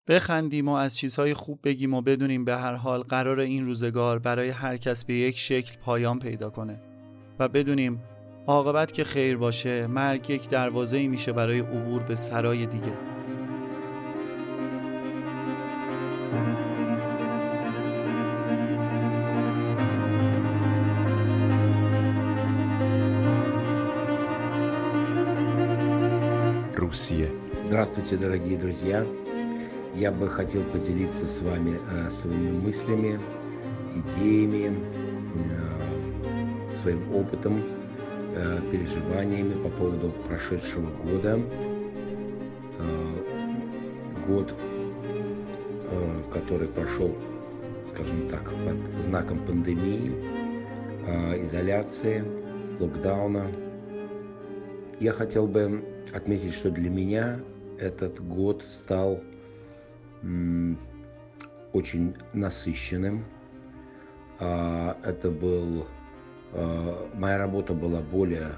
بخندیم 0.07 0.67
و 0.67 0.71
از 0.71 0.97
چیزهای 0.97 1.33
خوب 1.33 1.59
بگیم 1.63 1.93
و 1.93 2.01
بدونیم 2.01 2.45
به 2.45 2.57
هر 2.57 2.75
حال 2.75 3.03
قرار 3.03 3.39
این 3.39 3.65
روزگار 3.65 4.19
برای 4.19 4.49
هر 4.49 4.77
کس 4.77 5.05
به 5.05 5.13
یک 5.13 5.37
شکل 5.37 5.77
پایان 5.77 6.19
پیدا 6.19 6.49
کنه 6.49 6.81
و 7.39 7.47
بدونیم 7.47 8.03
عاقبت 8.47 8.91
که 8.91 9.03
خیر 9.03 9.37
باشه 9.37 9.87
مرگ 9.87 10.29
یک 10.29 10.49
دروازه 10.49 11.07
میشه 11.07 11.31
برای 11.31 11.59
عبور 11.59 12.03
به 12.03 12.15
سرای 12.15 12.65
دیگه 12.65 13.24
Руссия. 26.75 27.29
Здравствуйте, 27.67 28.15
дорогие 28.15 28.57
друзья! 28.57 29.05
Я 29.95 30.11
бы 30.11 30.29
хотел 30.29 30.61
поделиться 30.63 31.27
с 31.27 31.41
вами 31.41 31.79
э, 31.91 32.09
своими 32.11 32.51
мыслями, 32.51 33.19
идеями, 33.95 34.77
э, 35.35 36.75
своим 36.81 37.15
опытом, 37.15 37.63
э, 38.35 38.59
переживаниями 38.71 39.61
по 39.63 39.69
поводу 39.69 40.11
прошедшего 40.27 40.89
года. 41.03 41.39
Год, 44.27 44.53
Э, 45.91 46.21
который 46.33 46.67
прошел, 46.67 47.15
скажем 47.93 48.27
так, 48.29 48.43
под 48.43 49.03
знаком 49.03 49.45
пандемии, 49.45 50.11
э, 51.05 51.43
изоляции, 51.43 52.23
локдауна. 52.79 53.51
Я 54.99 55.11
хотел 55.11 55.47
бы 55.47 55.83
отметить, 56.13 56.53
что 56.55 56.71
для 56.71 56.89
меня 56.89 57.39
этот 57.77 58.19
год 58.25 58.63
стал 58.63 59.21
очень 61.73 62.15
насыщенным. 62.33 63.25
А, 64.39 64.97
это 65.03 65.29
был... 65.29 65.85
Э, 66.53 67.07
моя 67.13 67.37
работа 67.37 67.73
была 67.73 68.01
более 68.01 68.53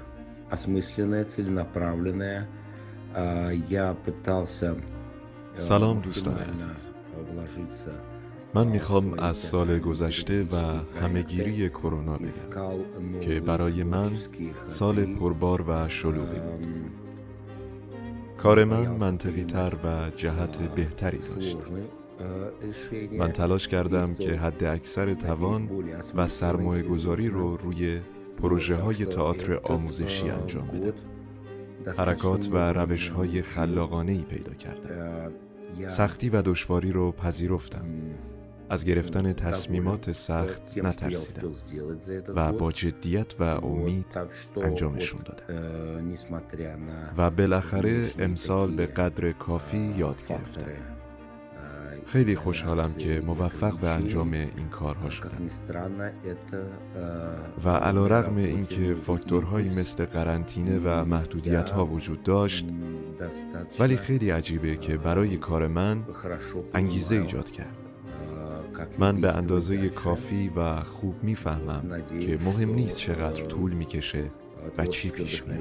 осмысленная, 0.50 1.24
целенаправленная. 1.26 2.48
А, 3.14 3.50
я 3.50 3.92
пытался... 3.92 4.76
Салам, 5.54 6.00
Дустан 6.00 6.38
من 8.54 8.66
می‌خوام 8.66 9.18
از 9.18 9.36
سال 9.36 9.78
گذشته 9.78 10.42
و 10.42 10.56
همهگیری 11.00 11.68
کرونا 11.68 12.16
بگم 12.16 13.20
که 13.20 13.40
برای 13.40 13.82
من 13.82 14.10
سال 14.66 15.04
پربار 15.04 15.64
و 15.68 15.88
شلوغی 15.88 16.40
بود. 16.40 16.66
کار 18.36 18.64
من 18.64 18.86
منطقی 18.86 19.44
تر 19.44 19.74
و 19.84 20.10
جهت 20.16 20.58
بهتری 20.58 21.18
داشت. 21.18 21.58
من 23.18 23.32
تلاش 23.32 23.68
کردم 23.68 24.14
که 24.14 24.36
حد 24.36 24.64
اکثر 24.64 25.14
توان 25.14 25.68
و 26.14 26.26
سرمایه 26.26 26.82
گذاری 26.82 27.28
رو 27.28 27.56
روی 27.56 28.00
پروژه 28.42 28.76
های 28.76 29.04
تئاتر 29.04 29.60
آموزشی 29.62 30.30
انجام 30.30 30.66
بدم. 30.66 30.92
حرکات 31.98 32.48
و 32.52 32.72
روش 32.72 33.08
های 33.08 33.42
خلاقانه 33.42 34.12
ای 34.12 34.22
پیدا 34.22 34.54
کردم. 34.54 35.32
سختی 35.88 36.28
و 36.28 36.42
دشواری 36.42 36.92
رو 36.92 37.12
پذیرفتم. 37.12 37.84
از 38.70 38.84
گرفتن 38.84 39.32
تصمیمات 39.32 40.12
سخت 40.12 40.78
نترسیدم 40.78 41.52
و 42.34 42.52
با 42.52 42.72
جدیت 42.72 43.40
و 43.40 43.42
امید 43.42 44.06
انجامشون 44.62 45.20
دادم. 45.24 45.54
و 47.16 47.30
بالاخره 47.30 48.10
امسال 48.18 48.76
به 48.76 48.86
قدر 48.86 49.32
کافی 49.32 49.94
یاد 49.96 50.26
گرفتم. 50.28 50.97
خیلی 52.12 52.36
خوشحالم 52.36 52.94
که 52.94 53.22
موفق 53.26 53.78
به 53.78 53.88
انجام 53.88 54.32
این 54.32 54.68
کارها 54.70 55.10
شدم. 55.10 55.50
و 57.64 57.68
علا 57.68 58.06
رغم 58.06 58.36
اینکه 58.36 58.94
فاکتورهایی 58.94 59.68
مثل 59.68 60.04
قرنطینه 60.04 60.78
و 60.78 61.04
محدودیت 61.04 61.70
ها 61.70 61.86
وجود 61.86 62.22
داشت 62.22 62.66
ولی 63.78 63.96
خیلی 63.96 64.30
عجیبه 64.30 64.76
که 64.76 64.96
برای 64.96 65.36
کار 65.36 65.66
من 65.66 66.02
انگیزه 66.74 67.14
ایجاد 67.14 67.50
کرد. 67.50 67.76
من 68.98 69.20
به 69.20 69.36
اندازه 69.36 69.88
کافی 69.88 70.50
و 70.56 70.80
خوب 70.80 71.14
می‌فهمم 71.22 71.82
که 72.20 72.38
مهم 72.44 72.74
نیست 72.74 72.98
چقدر 72.98 73.44
طول 73.44 73.72
می‌کشه. 73.72 74.30
و 74.78 74.86
چی 74.86 75.10
پیش 75.10 75.42
میاد 75.44 75.60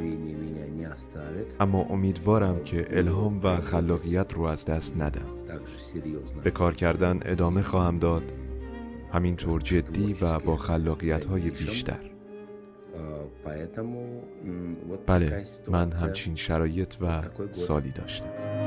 اما 1.60 1.82
امیدوارم 1.82 2.64
که 2.64 2.88
الهام 2.90 3.40
و 3.44 3.62
خلاقیت 3.62 4.34
رو 4.34 4.44
از 4.44 4.66
دست 4.66 4.98
ندم 4.98 5.28
به 6.44 6.52
کار 6.52 6.76
کردن 6.76 7.20
ادامه 7.26 7.62
خواهم 7.62 8.00
داد 8.00 8.24
همینطور 9.14 9.62
جدی 9.62 10.16
و 10.22 10.40
با 10.40 10.56
خلاقیت 10.56 11.26
های 11.26 11.50
بیشتر 11.50 12.00
بله 15.06 15.46
من 15.68 15.92
همچین 15.92 16.36
شرایط 16.36 16.96
و 17.02 17.22
سالی 17.52 17.92
داشتم 17.92 18.58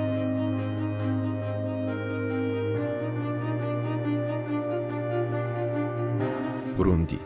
burundi 6.80 7.20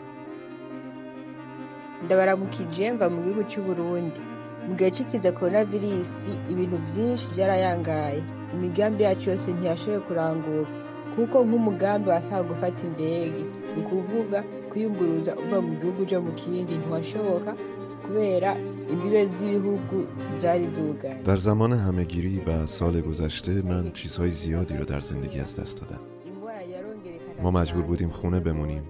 ndabaramukije 2.04 2.92
mva 2.92 3.06
mu 3.12 3.18
gihugu 3.22 3.42
cy'u 3.50 3.62
Burundi 3.68 4.20
mu 4.68 4.72
gihe 4.76 4.90
c'ikiza 4.94 5.30
coronavirus 5.38 6.12
ibintu 6.52 6.76
vyinshi 6.88 7.26
vyarayangaye 7.34 8.20
imigambi 8.54 9.02
yacu 9.06 9.30
yose 9.30 9.48
ntiyashoboye 9.52 10.00
kuranguka 10.06 10.70
kuko 11.14 11.36
nk'umugambi 11.46 12.08
wasaba 12.14 12.42
gufata 12.50 12.80
indege 12.88 13.42
ni 13.74 13.80
ukuvuga 13.82 14.38
kwiyunguruza 14.70 15.32
uva 15.42 15.58
mu 15.66 15.72
gihugu 15.78 16.02
uja 16.02 16.18
mu 16.26 16.32
kindi 16.40 16.72
ntiwashoboka 16.80 17.50
kubera 18.04 18.50
imbibe 18.92 19.20
z'ibihugu 19.36 19.96
zari 20.40 20.66
zugaye 20.76 21.18
در 21.24 21.36
زمان 21.36 21.72
همهگیری 21.72 22.42
و 22.46 22.66
سال 22.66 23.00
گذشته 23.00 23.52
من 23.52 23.90
چیزهای 23.94 24.30
زیادی 24.30 24.74
رو 24.76 24.84
در 24.84 25.00
زندگی 25.00 25.40
از 25.40 25.56
دست 25.56 25.80
دادم 25.80 26.00
ما 27.42 27.50
مجبور 27.50 27.82
بودیم 27.82 28.10
خونه 28.10 28.40
بمونیم 28.40 28.82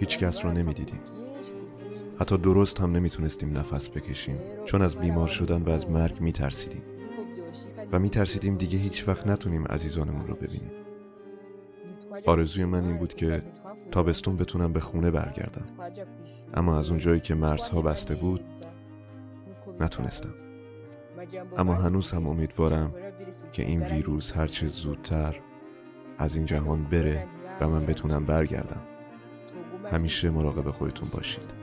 هیچ 0.00 0.18
کس 0.18 0.44
رو 0.44 0.52
نمی‌دیدیم 0.52 1.00
حتی 2.20 2.38
درست 2.38 2.80
هم 2.80 2.92
نمی‌تونستیم 2.92 3.58
نفس 3.58 3.88
بکشیم. 3.88 4.38
چون 4.64 4.82
از 4.82 4.96
بیمار 4.96 5.26
شدن 5.26 5.62
و 5.62 5.70
از 5.70 5.90
مرگ 5.90 6.20
میترسیدیم. 6.20 6.82
و 7.92 7.98
میترسیدیم 7.98 8.56
دیگه 8.56 8.78
هیچ 8.78 9.08
وقت 9.08 9.26
نتونیم 9.26 9.64
عزیزانمون 9.64 10.26
رو 10.26 10.34
ببینیم. 10.34 10.70
آرزوی 12.26 12.64
من 12.64 12.84
این 12.84 12.96
بود 12.96 13.14
که 13.14 13.42
تابستون 13.90 14.36
بتونم 14.36 14.72
به 14.72 14.80
خونه 14.80 15.10
برگردم. 15.10 15.66
اما 16.54 16.78
از 16.78 16.90
اون 16.90 16.98
جایی 16.98 17.20
که 17.20 17.34
مرزها 17.34 17.82
بسته 17.82 18.14
بود 18.14 18.40
نتونستم. 19.80 20.34
اما 21.56 21.74
هنوز 21.74 22.12
هم 22.12 22.26
امیدوارم 22.26 22.94
که 23.52 23.62
این 23.62 23.82
ویروس 23.82 24.32
هرچه 24.36 24.66
زودتر 24.66 25.40
از 26.18 26.36
این 26.36 26.46
جهان 26.46 26.84
بره 26.84 27.26
و 27.60 27.68
من 27.68 27.86
بتونم 27.86 28.24
برگردم. 28.24 28.80
همیشه 29.92 30.30
مراقب 30.30 30.70
خودتون 30.70 31.08
باشید. 31.12 31.57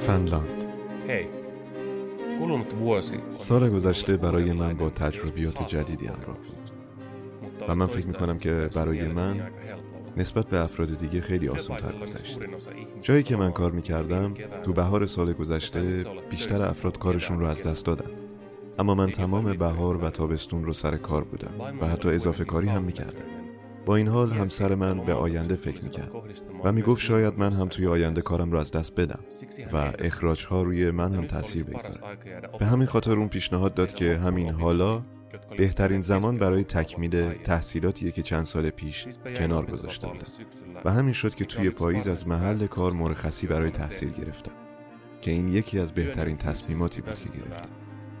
فنلاند. 0.00 0.64
سال 3.36 3.70
گذشته 3.70 4.16
برای 4.16 4.52
من 4.52 4.74
با 4.74 4.90
تجربیات 4.90 5.68
جدیدی 5.68 6.06
همراه 6.06 6.36
بود. 6.36 6.70
و 7.68 7.74
من 7.74 7.86
فکر 7.86 8.06
می‌کنم 8.06 8.38
که 8.38 8.68
برای 8.74 9.08
من 9.08 9.40
نسبت 10.16 10.46
به 10.46 10.60
افراد 10.60 10.98
دیگه 10.98 11.20
خیلی 11.20 11.48
آسان 11.48 11.76
تر 11.76 11.92
گذشت. 11.92 12.38
جایی 13.02 13.22
که 13.22 13.36
من 13.36 13.52
کار 13.52 13.70
می‌کردم 13.70 14.34
تو 14.62 14.72
بهار 14.72 15.06
سال 15.06 15.32
گذشته 15.32 16.04
بیشتر 16.30 16.68
افراد 16.68 16.98
کارشون 16.98 17.40
رو 17.40 17.46
از 17.46 17.62
دست 17.62 17.86
دادن. 17.86 18.10
اما 18.78 18.94
من 18.94 19.10
تمام 19.10 19.52
بهار 19.52 20.04
و 20.04 20.10
تابستون 20.10 20.64
رو 20.64 20.72
سر 20.72 20.96
کار 20.96 21.24
بودم 21.24 21.80
و 21.80 21.86
حتی 21.86 22.08
اضافه 22.08 22.44
کاری 22.44 22.68
هم 22.68 22.82
می‌کردم. 22.82 23.24
با 23.86 23.96
این 23.96 24.08
حال 24.08 24.32
همسر 24.32 24.74
من 24.74 25.04
به 25.04 25.14
آینده 25.14 25.56
فکر 25.56 25.84
می‌کرد 25.84 26.12
و 26.64 26.72
می‌گفت 26.72 27.00
شاید 27.00 27.38
من 27.38 27.52
هم 27.52 27.68
توی 27.68 27.86
آینده 27.86 28.20
کارم 28.20 28.52
رو 28.52 28.58
از 28.58 28.72
دست 28.72 28.94
بدم 28.94 29.18
و 29.72 29.92
اخراج 29.98 30.46
ها 30.46 30.62
روی 30.62 30.90
من 30.90 31.14
هم 31.14 31.26
تاثیر 31.26 31.64
بگذاره. 31.64 32.18
به 32.58 32.66
همین 32.66 32.86
خاطر 32.86 33.18
اون 33.18 33.28
پیشنهاد 33.28 33.74
داد 33.74 33.94
که 33.94 34.16
همین 34.16 34.48
حالا 34.48 35.02
بهترین 35.58 36.00
زمان 36.00 36.38
برای 36.38 36.64
تکمیل 36.64 37.32
تحصیلاتیه 37.32 38.10
که 38.10 38.22
چند 38.22 38.44
سال 38.44 38.70
پیش 38.70 39.06
کنار 39.36 39.66
گذاشته 39.66 40.06
بودم. 40.06 40.20
و 40.84 40.90
همین 40.92 41.12
شد 41.12 41.34
که 41.34 41.44
توی 41.44 41.70
پاییز 41.70 42.06
از 42.06 42.28
محل 42.28 42.66
کار 42.66 42.92
مرخصی 42.92 43.46
برای 43.46 43.70
تحصیل 43.70 44.10
گرفتم. 44.10 44.52
که 45.20 45.30
این 45.30 45.48
یکی 45.48 45.78
از 45.78 45.92
بهترین 45.92 46.36
تصمیماتی 46.36 47.00
بود 47.00 47.14
که 47.14 47.28
گرفتم 47.28 47.68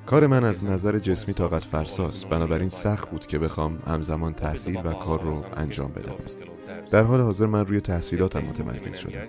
کار 0.06 0.26
من 0.26 0.44
از 0.44 0.66
نظر 0.66 0.98
جسمی 0.98 1.34
طاقت 1.34 1.64
فرساست. 1.64 2.28
بنابراین 2.28 2.68
سخت 2.68 3.10
بود 3.10 3.26
که 3.26 3.38
بخوام 3.38 3.78
همزمان 3.86 4.34
تحصیل 4.34 4.80
و 4.84 4.92
کار 4.92 5.22
رو 5.22 5.44
انجام 5.56 5.92
بدم. 5.92 6.14
در 6.90 7.02
حال 7.02 7.20
حاضر 7.20 7.46
من 7.46 7.66
روی 7.66 7.80
تحصیلاتم 7.80 8.40
متمرکز 8.40 8.96
شدم. 8.96 9.28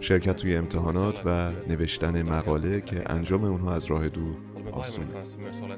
شرکت 0.00 0.36
توی 0.36 0.56
امتحانات 0.56 1.22
و 1.24 1.50
نوشتن 1.68 2.22
مقاله 2.22 2.80
که 2.80 3.12
انجام 3.12 3.44
اونها 3.44 3.74
از 3.74 3.84
راه 3.84 4.08
دور 4.08 4.36
آسونه 4.72 5.08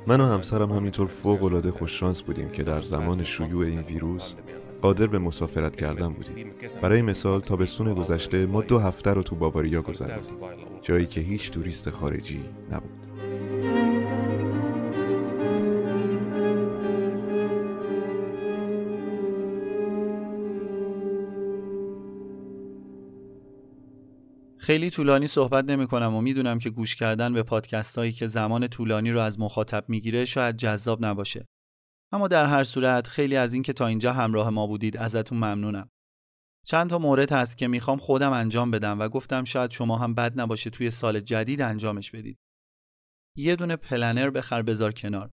من 0.06 0.20
و 0.20 0.24
همسرم 0.24 0.72
همینطور 0.72 1.06
فوق 1.06 1.44
العاده 1.44 1.70
خوششانس 1.70 2.22
بودیم 2.22 2.48
که 2.48 2.62
در 2.62 2.82
زمان 2.82 3.24
شیوع 3.24 3.66
این 3.66 3.80
ویروس 3.80 4.34
قادر 4.82 5.06
به 5.06 5.18
مسافرت 5.18 5.76
کردن 5.76 6.08
بودیم. 6.08 6.50
برای 6.82 7.02
مثال 7.02 7.40
تابستون 7.40 7.94
گذشته 7.94 8.46
ما 8.46 8.62
دو 8.62 8.78
هفته 8.78 9.10
رو 9.10 9.22
تو 9.22 9.36
باواریا 9.36 9.82
گذروندیم. 9.82 10.34
جایی 10.82 11.06
که 11.06 11.20
هیچ 11.20 11.50
توریست 11.50 11.90
خارجی 11.90 12.40
نبود. 12.70 12.97
خیلی 24.68 24.90
طولانی 24.90 25.26
صحبت 25.26 25.64
نمی 25.64 25.86
کنم 25.86 26.14
و 26.14 26.20
می‌دونم 26.20 26.58
که 26.58 26.70
گوش 26.70 26.96
کردن 26.96 27.32
به 27.32 27.42
پادکست 27.42 27.98
هایی 27.98 28.12
که 28.12 28.26
زمان 28.26 28.68
طولانی 28.68 29.10
رو 29.10 29.20
از 29.20 29.40
مخاطب 29.40 29.84
می‌گیره 29.88 30.24
شاید 30.24 30.56
جذاب 30.56 31.04
نباشه. 31.04 31.46
اما 32.12 32.28
در 32.28 32.46
هر 32.46 32.64
صورت 32.64 33.06
خیلی 33.06 33.36
از 33.36 33.54
این 33.54 33.62
که 33.62 33.72
تا 33.72 33.86
اینجا 33.86 34.12
همراه 34.12 34.50
ما 34.50 34.66
بودید 34.66 34.96
ازتون 34.96 35.38
ممنونم. 35.38 35.88
چند 36.66 36.90
تا 36.90 36.98
مورد 36.98 37.32
هست 37.32 37.58
که 37.58 37.68
می‌خوام 37.68 37.98
خودم 37.98 38.32
انجام 38.32 38.70
بدم 38.70 39.00
و 39.00 39.08
گفتم 39.08 39.44
شاید 39.44 39.70
شما 39.70 39.98
هم 39.98 40.14
بد 40.14 40.40
نباشه 40.40 40.70
توی 40.70 40.90
سال 40.90 41.20
جدید 41.20 41.60
انجامش 41.60 42.10
بدید. 42.10 42.38
یه 43.36 43.56
دونه 43.56 43.76
پلنر 43.76 44.30
بخر 44.30 44.62
بذار 44.62 44.92
کنار. 44.92 45.30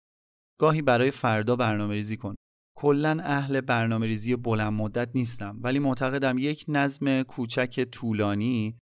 گاهی 0.61 0.83
برای 0.83 1.11
فردا 1.11 1.57
برنامه 1.57 1.95
ریزی 1.95 2.17
کن. 2.17 2.35
کلا 2.77 3.19
اهل 3.23 3.61
برنامه 3.61 4.07
ریزی 4.07 4.37
بلند 4.37 4.73
مدت 4.73 5.11
نیستم 5.15 5.59
ولی 5.63 5.79
معتقدم 5.79 6.39
یک 6.39 6.65
نظم 6.69 7.23
کوچک 7.23 7.85
طولانی 7.93 8.80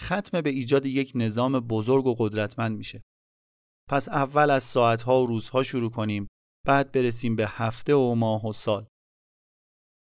ختم 0.00 0.40
به 0.40 0.50
ایجاد 0.50 0.86
یک 0.86 1.12
نظام 1.14 1.60
بزرگ 1.60 2.06
و 2.06 2.14
قدرتمند 2.18 2.76
میشه. 2.76 3.02
پس 3.88 4.08
اول 4.08 4.50
از 4.50 4.64
ساعتها 4.64 5.22
و 5.22 5.26
روزها 5.26 5.62
شروع 5.62 5.90
کنیم 5.90 6.26
بعد 6.66 6.92
برسیم 6.92 7.36
به 7.36 7.46
هفته 7.48 7.94
و 7.94 8.14
ماه 8.14 8.46
و 8.46 8.52
سال. 8.52 8.86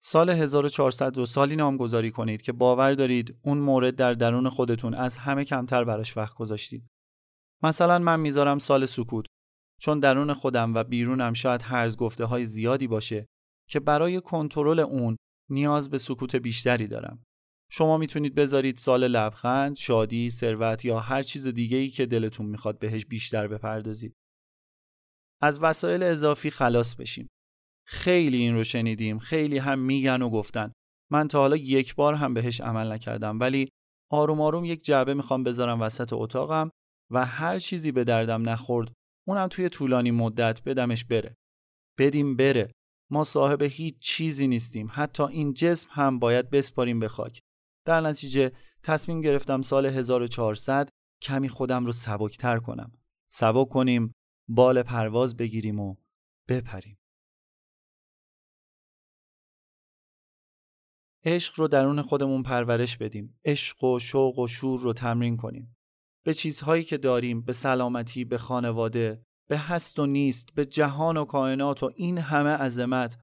سال 0.02 0.30
1400 0.30 1.16
رو 1.16 1.26
سالی 1.26 1.56
نامگذاری 1.56 2.10
کنید 2.10 2.42
که 2.42 2.52
باور 2.52 2.94
دارید 2.94 3.38
اون 3.42 3.58
مورد 3.58 3.96
در 3.96 4.12
درون 4.12 4.48
خودتون 4.48 4.94
از 4.94 5.16
همه 5.16 5.44
کمتر 5.44 5.84
براش 5.84 6.16
وقت 6.16 6.34
گذاشتید. 6.34 6.88
مثلا 7.62 7.98
من 7.98 8.20
می‌ذارم 8.20 8.58
سال 8.58 8.86
سکوت 8.86 9.26
چون 9.80 10.00
درون 10.00 10.32
خودم 10.32 10.74
و 10.74 10.84
بیرونم 10.84 11.32
شاید 11.32 11.62
هرز 11.62 11.96
گفته 11.96 12.24
های 12.24 12.46
زیادی 12.46 12.86
باشه 12.86 13.26
که 13.68 13.80
برای 13.80 14.20
کنترل 14.20 14.80
اون 14.80 15.16
نیاز 15.50 15.90
به 15.90 15.98
سکوت 15.98 16.36
بیشتری 16.36 16.86
دارم. 16.86 17.24
شما 17.70 17.96
می‌تونید 17.96 18.34
بذارید 18.34 18.76
سال 18.76 19.08
لبخند، 19.08 19.76
شادی، 19.76 20.30
ثروت 20.30 20.84
یا 20.84 21.00
هر 21.00 21.22
چیز 21.22 21.46
دیگه 21.46 21.76
ای 21.76 21.88
که 21.88 22.06
دلتون 22.06 22.46
می‌خواد 22.46 22.78
بهش 22.78 23.06
بیشتر 23.06 23.48
بپردازید. 23.48 24.14
از 25.42 25.62
وسایل 25.62 26.02
اضافی 26.02 26.50
خلاص 26.50 26.94
بشیم. 26.94 27.28
خیلی 27.86 28.36
این 28.36 28.54
رو 28.54 28.64
شنیدیم، 28.64 29.18
خیلی 29.18 29.58
هم 29.58 29.78
میگن 29.78 30.22
و 30.22 30.30
گفتن. 30.30 30.72
من 31.12 31.28
تا 31.28 31.38
حالا 31.38 31.56
یک 31.56 31.94
بار 31.94 32.14
هم 32.14 32.34
بهش 32.34 32.60
عمل 32.60 32.92
نکردم 32.92 33.40
ولی 33.40 33.68
آروم 34.10 34.40
آروم 34.40 34.64
یک 34.64 34.84
جعبه 34.84 35.14
می‌خوام 35.14 35.44
بذارم 35.44 35.80
وسط 35.80 36.12
اتاقم 36.12 36.70
و 37.10 37.26
هر 37.26 37.58
چیزی 37.58 37.92
به 37.92 38.04
دردم 38.04 38.48
نخورد 38.48 38.92
اونم 39.28 39.48
توی 39.48 39.68
طولانی 39.68 40.10
مدت 40.10 40.62
بدمش 40.62 41.04
بره. 41.04 41.34
بدیم 41.98 42.36
بره. 42.36 42.72
ما 43.10 43.24
صاحب 43.24 43.62
هیچ 43.62 43.98
چیزی 43.98 44.46
نیستیم. 44.48 44.88
حتی 44.92 45.22
این 45.22 45.54
جسم 45.54 45.88
هم 45.92 46.18
باید 46.18 46.50
بسپاریم 46.50 47.00
به 47.00 47.08
خاک. 47.08 47.40
در 47.88 48.00
نتیجه 48.00 48.52
تصمیم 48.82 49.20
گرفتم 49.20 49.62
سال 49.62 49.86
1400 49.86 50.88
کمی 51.22 51.48
خودم 51.48 51.86
رو 51.86 51.92
سبکتر 51.92 52.58
کنم. 52.58 52.92
سبک 53.30 53.68
کنیم، 53.68 54.12
بال 54.48 54.82
پرواز 54.82 55.36
بگیریم 55.36 55.80
و 55.80 55.96
بپریم. 56.48 56.98
عشق 61.24 61.60
رو 61.60 61.68
درون 61.68 62.02
خودمون 62.02 62.42
پرورش 62.42 62.96
بدیم. 62.96 63.40
عشق 63.44 63.84
و 63.84 63.98
شوق 63.98 64.38
و 64.38 64.48
شور 64.48 64.80
رو 64.80 64.92
تمرین 64.92 65.36
کنیم. 65.36 65.76
به 66.24 66.34
چیزهایی 66.34 66.84
که 66.84 66.98
داریم، 66.98 67.42
به 67.42 67.52
سلامتی، 67.52 68.24
به 68.24 68.38
خانواده، 68.38 69.22
به 69.48 69.58
هست 69.58 69.98
و 69.98 70.06
نیست، 70.06 70.54
به 70.54 70.66
جهان 70.66 71.16
و 71.16 71.24
کائنات 71.24 71.82
و 71.82 71.90
این 71.96 72.18
همه 72.18 72.50
عظمت 72.50 73.18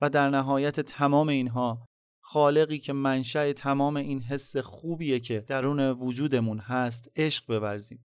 و 0.00 0.10
در 0.10 0.30
نهایت 0.30 0.80
تمام 0.80 1.28
اینها 1.28 1.86
خالقی 2.26 2.78
که 2.78 2.92
منشأ 2.92 3.52
تمام 3.52 3.96
این 3.96 4.22
حس 4.22 4.56
خوبیه 4.56 5.20
که 5.20 5.40
درون 5.40 5.80
وجودمون 5.80 6.58
هست 6.58 7.08
عشق 7.16 7.46
بورزیم 7.46 8.04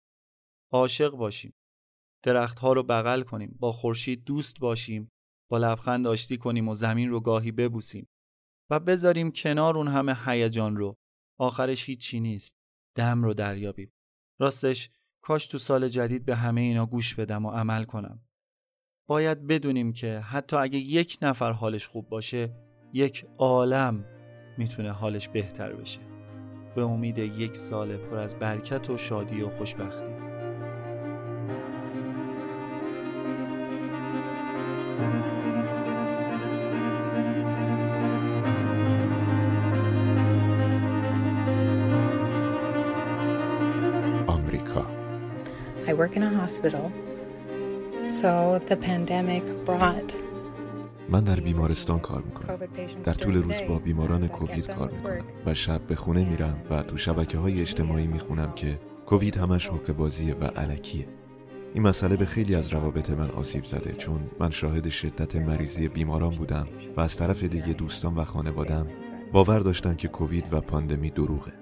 عاشق 0.71 1.09
باشیم. 1.09 1.53
درختها 2.23 2.73
رو 2.73 2.83
بغل 2.83 3.21
کنیم 3.21 3.57
با 3.59 3.71
خورشید 3.71 4.23
دوست 4.23 4.59
باشیم 4.59 5.11
با 5.49 5.57
لبخند 5.57 6.07
آشتی 6.07 6.37
کنیم 6.37 6.67
و 6.67 6.73
زمین 6.73 7.09
رو 7.09 7.19
گاهی 7.19 7.51
ببوسیم 7.51 8.07
و 8.69 8.79
بذاریم 8.79 9.31
کنار 9.31 9.77
اون 9.77 9.87
همه 9.87 10.17
هیجان 10.25 10.77
رو. 10.77 10.95
آخرش 11.39 11.89
هیچی 11.89 12.19
نیست. 12.19 12.55
دم 12.95 13.23
رو 13.23 13.33
دریابیم. 13.33 13.91
راستش 14.39 14.89
کاش 15.21 15.47
تو 15.47 15.57
سال 15.57 15.89
جدید 15.89 16.25
به 16.25 16.35
همه 16.35 16.61
اینا 16.61 16.85
گوش 16.85 17.15
بدم 17.15 17.45
و 17.45 17.51
عمل 17.51 17.83
کنم. 17.83 18.27
باید 19.07 19.47
بدونیم 19.47 19.93
که 19.93 20.19
حتی 20.19 20.55
اگه 20.55 20.79
یک 20.79 21.17
نفر 21.21 21.51
حالش 21.51 21.87
خوب 21.87 22.09
باشه 22.09 22.68
یک 22.93 23.25
عالم 23.37 24.05
می‌تونه 24.57 24.91
حالش 24.91 25.29
بهتر 25.29 25.73
بشه. 25.73 25.99
به 26.75 26.81
امید 26.81 27.17
یک 27.17 27.57
سال 27.57 27.97
پر 27.97 28.17
از 28.17 28.35
برکت 28.35 28.89
و 28.89 28.97
شادی 28.97 29.41
و 29.41 29.49
خوشبختی. 29.49 30.03
آمریکا. 44.27 44.85
I 45.87 45.93
work 45.93 46.15
in 46.15 46.23
a 46.23 46.29
hospital. 46.29 46.91
So 48.09 48.59
the 48.69 48.77
pandemic 48.77 49.43
brought 49.65 50.18
من 51.11 51.23
در 51.23 51.39
بیمارستان 51.39 51.99
کار 51.99 52.21
می‌کنم. 52.21 52.59
در 53.03 53.13
طول 53.13 53.35
روز 53.35 53.61
با 53.67 53.79
بیماران 53.79 54.27
کووید 54.27 54.67
کار 54.67 54.91
می‌کنم. 54.91 55.25
و 55.45 55.53
شب 55.53 55.81
به 55.87 55.95
خونه 55.95 56.29
میرم 56.29 56.57
و 56.69 56.83
تو 56.83 56.97
شبکه 56.97 57.37
های 57.37 57.61
اجتماعی 57.61 58.07
می‌خونم 58.07 58.51
که 58.51 58.79
کووید 59.05 59.37
همش 59.37 59.67
حق 59.69 59.93
بازیه 59.93 60.35
و 60.35 60.43
علکیه. 60.43 61.07
این 61.73 61.83
مسئله 61.83 62.15
به 62.15 62.25
خیلی 62.25 62.55
از 62.55 62.73
روابط 62.73 63.09
من 63.09 63.29
آسیب 63.29 63.65
زده 63.65 63.91
چون 63.91 64.19
من 64.39 64.49
شاهد 64.49 64.89
شدت 64.89 65.35
مریضی 65.35 65.87
بیماران 65.87 66.35
بودم 66.35 66.67
و 66.97 67.01
از 67.01 67.17
طرف 67.17 67.43
دیگه 67.43 67.73
دوستان 67.73 68.15
و 68.15 68.23
خانوادم 68.23 68.87
باور 69.31 69.59
داشتن 69.59 69.95
که 69.95 70.07
کووید 70.07 70.45
و 70.51 70.61
پاندمی 70.61 71.09
دروغه. 71.09 71.58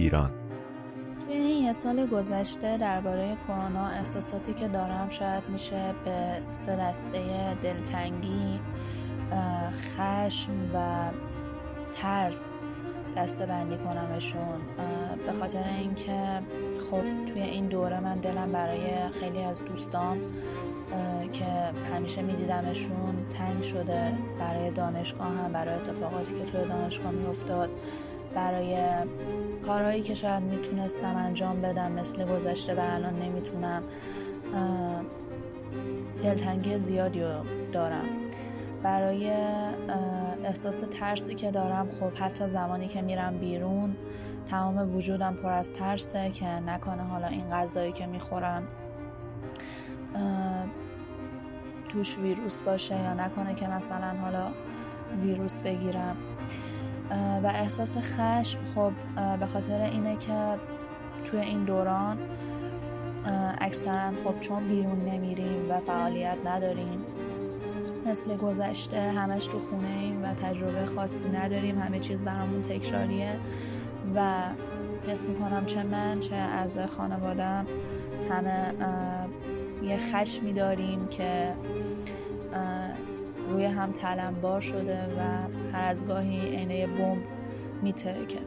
ایران. 0.00 0.30
توی 1.26 1.34
این 1.34 1.64
یه 1.64 1.72
سال 1.72 2.06
گذشته 2.06 2.78
درباره 2.78 3.36
کرونا 3.48 3.86
احساساتی 3.86 4.54
که 4.54 4.68
دارم 4.68 5.08
شاید 5.08 5.42
میشه 5.48 5.94
به 6.04 6.42
سه 6.52 6.76
دسته 6.76 7.20
دلتنگی 7.62 8.60
خشم 9.72 10.52
و 10.74 11.10
ترس 11.92 12.56
دسته 13.16 13.46
بندی 13.46 13.76
کنمشون 13.76 14.60
به 15.26 15.32
خاطر 15.32 15.64
اینکه 15.78 16.40
خب 16.90 17.24
توی 17.26 17.42
این 17.42 17.66
دوره 17.66 18.00
من 18.00 18.18
دلم 18.18 18.52
برای 18.52 19.08
خیلی 19.20 19.42
از 19.42 19.64
دوستام 19.64 20.18
اه، 20.92 21.28
که 21.28 21.44
همیشه 21.94 22.22
میدیدمشون 22.22 23.26
تنگ 23.28 23.62
شده 23.62 24.12
برای 24.38 24.70
دانشگاه 24.70 25.28
هم 25.28 25.52
برای 25.52 25.74
اتفاقاتی 25.74 26.34
که 26.34 26.44
توی 26.44 26.68
دانشگاه 26.68 27.10
میافتاد. 27.10 27.70
برای 28.34 28.76
کارهایی 29.66 30.02
که 30.02 30.14
شاید 30.14 30.42
می‌تونستم 30.42 31.16
انجام 31.16 31.60
بدم 31.60 31.92
مثل 31.92 32.24
گذشته 32.24 32.74
و 32.74 32.80
الان 32.80 33.18
نمی‌تونم 33.18 33.82
دلتنگی 36.22 36.78
زیادی 36.78 37.22
رو 37.22 37.44
دارم. 37.72 38.08
برای 38.82 39.30
احساس 40.44 40.80
ترسی 40.90 41.34
که 41.34 41.50
دارم 41.50 41.88
خب 41.88 42.12
حتی 42.12 42.48
زمانی 42.48 42.86
که 42.86 43.02
میرم 43.02 43.38
بیرون 43.38 43.96
تمام 44.50 44.96
وجودم 44.96 45.34
پر 45.34 45.52
از 45.52 45.72
ترسه 45.72 46.30
که 46.30 46.46
نکنه 46.46 47.02
حالا 47.02 47.26
این 47.26 47.50
غذایی 47.50 47.92
که 47.92 48.06
می‌خورم 48.06 48.62
توش 51.88 52.18
ویروس 52.18 52.62
باشه 52.62 52.94
یا 52.94 53.14
نکنه 53.14 53.54
که 53.54 53.68
مثلا 53.68 54.16
حالا 54.20 54.46
ویروس 55.22 55.62
بگیرم. 55.62 56.16
و 57.10 57.46
احساس 57.46 57.96
خشم 57.96 58.58
خب 58.74 58.92
به 59.40 59.46
خاطر 59.46 59.80
اینه 59.80 60.16
که 60.16 60.58
توی 61.24 61.40
این 61.40 61.64
دوران 61.64 62.18
اکثرا 63.60 64.12
خب 64.24 64.40
چون 64.40 64.68
بیرون 64.68 65.04
نمیریم 65.04 65.70
و 65.70 65.80
فعالیت 65.80 66.36
نداریم 66.44 67.04
مثل 68.06 68.36
گذشته 68.36 69.00
همش 69.00 69.46
تو 69.46 69.58
خونه 69.58 69.98
ایم 69.98 70.22
و 70.22 70.34
تجربه 70.34 70.86
خاصی 70.86 71.28
نداریم 71.28 71.78
همه 71.78 71.98
چیز 71.98 72.24
برامون 72.24 72.62
تکراریه 72.62 73.40
و 74.14 74.42
حس 75.06 75.26
می‌کنم 75.26 75.66
چه 75.66 75.82
من 75.82 76.20
چه 76.20 76.34
از 76.34 76.78
خانوادم 76.78 77.66
همه 78.30 78.74
یه 79.82 79.96
خشمی 79.96 80.52
داریم 80.52 81.08
که 81.08 81.54
روی 83.50 83.64
هم 83.64 83.92
تلمبار 83.92 84.60
شده 84.60 85.04
و 85.04 85.48
هر 85.72 85.84
از 85.84 86.06
گاهی 86.06 86.40
عینه 86.40 86.86
بمب 86.86 87.22
میترکه. 87.82 88.40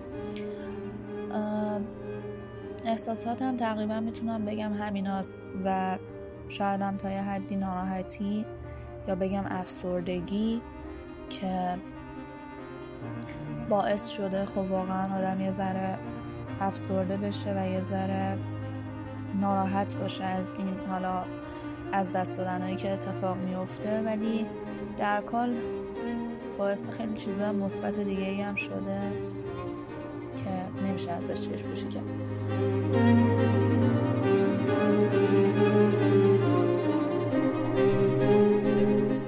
احساساتم 2.85 3.57
تقریبا 3.57 3.99
می‌تونم 3.99 4.45
بگم 4.45 4.73
همیناست 4.73 5.45
و 5.65 5.97
شایدم 6.49 6.97
تا 6.97 7.11
یه 7.11 7.21
حدی 7.21 7.55
ناراحتی 7.55 8.45
یا 9.07 9.15
بگم 9.15 9.43
افسردگی 9.45 10.61
که 11.29 11.77
باعث 13.69 14.09
شده 14.09 14.45
خب 14.45 14.57
واقعا 14.57 15.17
آدم 15.17 15.41
یه 15.41 15.51
ذره 15.51 15.97
افسرده 16.59 17.17
بشه 17.17 17.53
و 17.53 17.67
یه 17.67 17.81
ذره 17.81 18.37
ناراحت 19.41 19.95
باشه 19.95 20.23
از 20.23 20.55
این 20.57 20.87
حالا 20.87 21.25
از 21.91 22.13
دست 22.13 22.37
دادنهایی 22.37 22.75
که 22.75 22.91
اتفاق 22.91 23.37
میفته 23.37 24.01
ولی 24.01 24.45
در 24.97 25.21
کل 25.21 25.53
باعث 26.58 26.88
خیلی 26.88 27.14
چیزا 27.14 27.52
مثبت 27.52 27.98
دیگه 27.98 28.22
ای 28.22 28.40
هم 28.40 28.54
شده 28.54 29.12
که 30.36 30.82
نمیشه 30.86 31.10
ازش 31.10 31.48
چشم 31.48 31.68
پوشی 31.68 31.88
کرد 31.88 32.04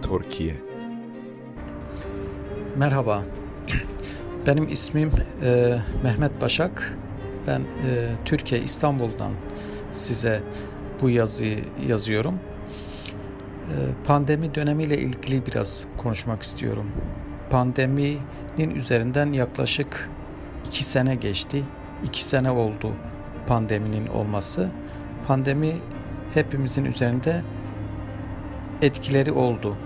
ترکیه 0.02 0.56
Merhaba. 2.76 3.24
Benim 4.46 4.68
ismim 4.68 5.10
e, 5.42 5.78
Mehmet 6.02 6.40
Başak. 6.40 6.98
Ben 7.46 7.60
e, 7.60 7.64
Türkiye 8.24 8.60
İstanbul'dan 8.60 9.32
size 9.90 10.42
bu 11.02 11.10
yazıyı 11.10 11.58
yazıyorum. 11.88 12.38
E, 13.65 13.75
pandemi 14.07 14.55
dönemiyle 14.55 14.97
ilgili 14.97 15.45
biraz 15.45 15.85
konuşmak 15.97 16.43
istiyorum. 16.43 16.91
Pandeminin 17.49 18.75
üzerinden 18.75 19.31
yaklaşık 19.31 20.09
iki 20.67 20.83
sene 20.83 21.15
geçti. 21.15 21.63
İki 22.03 22.23
sene 22.23 22.51
oldu 22.51 22.91
pandeminin 23.47 24.07
olması. 24.07 24.69
Pandemi 25.27 25.75
hepimizin 26.33 26.85
üzerinde 26.85 27.41
etkileri 28.81 29.31
oldu. 29.31 29.77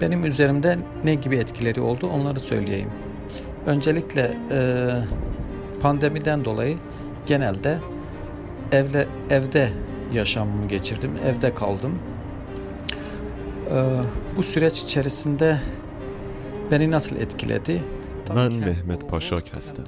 Benim 0.00 0.24
üzerimde 0.24 0.78
ne 1.04 1.14
gibi 1.14 1.36
etkileri 1.36 1.80
oldu 1.80 2.06
onları 2.06 2.40
söyleyeyim. 2.40 2.90
Öncelikle 3.66 4.34
e, 4.50 4.88
pandemiden 5.80 6.44
dolayı 6.44 6.76
genelde 7.26 7.78
evle 8.72 9.06
evde 9.30 9.68
yaşamımı 10.12 10.68
geçirdim, 10.68 11.10
evde 11.26 11.54
kaldım. 11.54 11.98
bu 14.36 14.42
süreç 14.42 14.82
içerisinde 14.82 15.60
beni 16.70 16.90
nasıl 16.90 17.16
etkiledi? 17.16 17.82
من 18.34 18.52
مهمت 18.52 18.98
پاشاک 18.98 19.50
هستم 19.54 19.84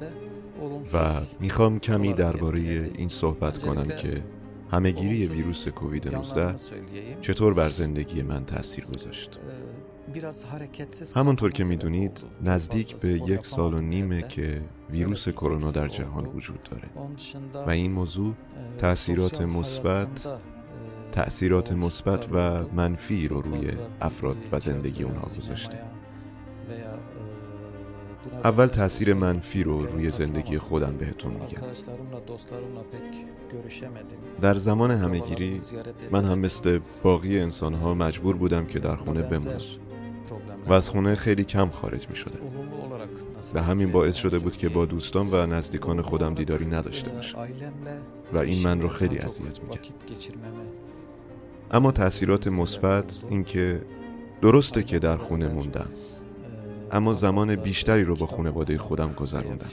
و 0.93 1.21
می‌خوام 1.39 1.79
کمی 1.79 2.13
درباره 2.13 2.59
این 2.97 3.09
صحبت 3.09 3.57
کنم 3.57 3.87
که 3.87 4.23
همهگیری 4.71 5.27
ویروس 5.27 5.67
کووید 5.67 6.07
19 6.07 6.55
چطور 7.21 7.53
بر 7.53 7.69
زندگی 7.69 8.21
من 8.21 8.45
تاثیر 8.45 8.85
گذاشت 8.85 9.39
همونطور 11.15 11.51
که 11.51 11.63
می‌دونید 11.63 12.23
نزدیک 12.43 12.95
به 12.95 13.09
یک 13.09 13.45
سال 13.45 13.73
و 13.73 13.79
نیمه 13.79 14.21
که 14.21 14.61
ویروس 14.91 15.29
کرونا 15.29 15.71
در 15.71 15.87
جهان 15.87 16.25
وجود 16.25 16.59
داره 16.71 16.89
و 17.65 17.69
این 17.69 17.91
موضوع 17.91 18.33
تاثیرات 18.77 19.41
مثبت 19.41 20.29
تأثیرات 21.17 21.71
مثبت 21.71 22.27
و. 22.33 22.63
منفی 22.73 23.27
رو 23.27 23.41
روی 23.41 23.71
افراد 24.01 24.37
و 24.51 24.59
زندگی 24.59 25.03
اونها 25.03 25.27
گذاشته. 25.37 25.79
اول 28.43 28.67
تاثیر 28.67 29.13
منفی 29.13 29.63
رو 29.63 29.85
روی 29.85 30.11
زندگی 30.11 30.57
خودم 30.57 30.97
بهتون 30.97 31.33
میگم. 31.33 31.61
در 34.41 34.55
زمان 34.55 34.91
همهگیری 34.91 35.61
من 36.11 36.25
هم 36.25 36.39
مثل 36.39 36.79
باقی 37.03 37.39
انسانها 37.39 37.93
مجبور 37.93 38.35
بودم 38.35 38.65
که 38.65 38.79
در 38.79 38.95
خونه 38.95 39.21
بمونم 39.21 39.57
و 40.67 40.73
از 40.73 40.89
خونه 40.89 41.15
خیلی 41.15 41.43
کم 41.43 41.69
خارج 41.69 42.09
می 42.09 42.15
شده 42.15 42.37
و 43.53 43.63
همین 43.63 43.91
باعث 43.91 44.15
شده 44.15 44.39
بود 44.39 44.57
که 44.57 44.69
با 44.69 44.85
دوستان 44.85 45.29
و 45.31 45.45
نزدیکان 45.45 46.01
خودم 46.01 46.33
دیداری 46.33 46.65
نداشته 46.65 47.09
باشم. 47.09 47.37
و 48.33 48.37
این 48.37 48.63
من 48.63 48.81
رو 48.81 48.89
خیلی 48.89 49.17
اذیت 49.17 49.63
می‌کرد. 49.63 50.86
اما 51.71 51.91
تاثیرات 51.91 52.47
مثبت 52.47 53.23
اینکه 53.29 53.81
درسته 54.41 54.83
که 54.83 54.99
در 54.99 55.17
خونه 55.17 55.47
موندم. 55.47 55.89
اما 56.91 57.13
زمان 57.13 57.55
بیشتری 57.55 58.03
رو 58.03 58.15
با 58.15 58.25
خانواده 58.25 58.77
خودم 58.77 59.13
گذروندم. 59.13 59.65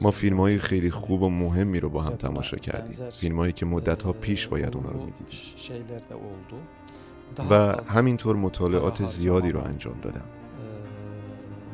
ما 0.00 0.10
فیلم 0.10 0.40
های 0.40 0.58
خیلی 0.58 0.90
خوب 0.90 1.22
و 1.22 1.30
مهمی 1.30 1.80
رو 1.80 1.88
با 1.88 2.02
هم 2.02 2.16
تماشا 2.16 2.56
کردیم. 2.56 3.10
فیلم 3.10 3.36
هایی 3.36 3.52
که 3.52 3.66
مدت 3.66 4.02
ها 4.02 4.12
پیش 4.12 4.48
باید 4.48 4.76
اونا 4.76 4.90
رو 4.90 4.98
می‌دیدیم. 4.98 5.26
و 7.50 7.74
همینطور 7.86 8.36
مطالعات 8.36 9.04
زیادی 9.04 9.52
رو 9.52 9.64
انجام 9.64 10.00
دادم. 10.02 10.24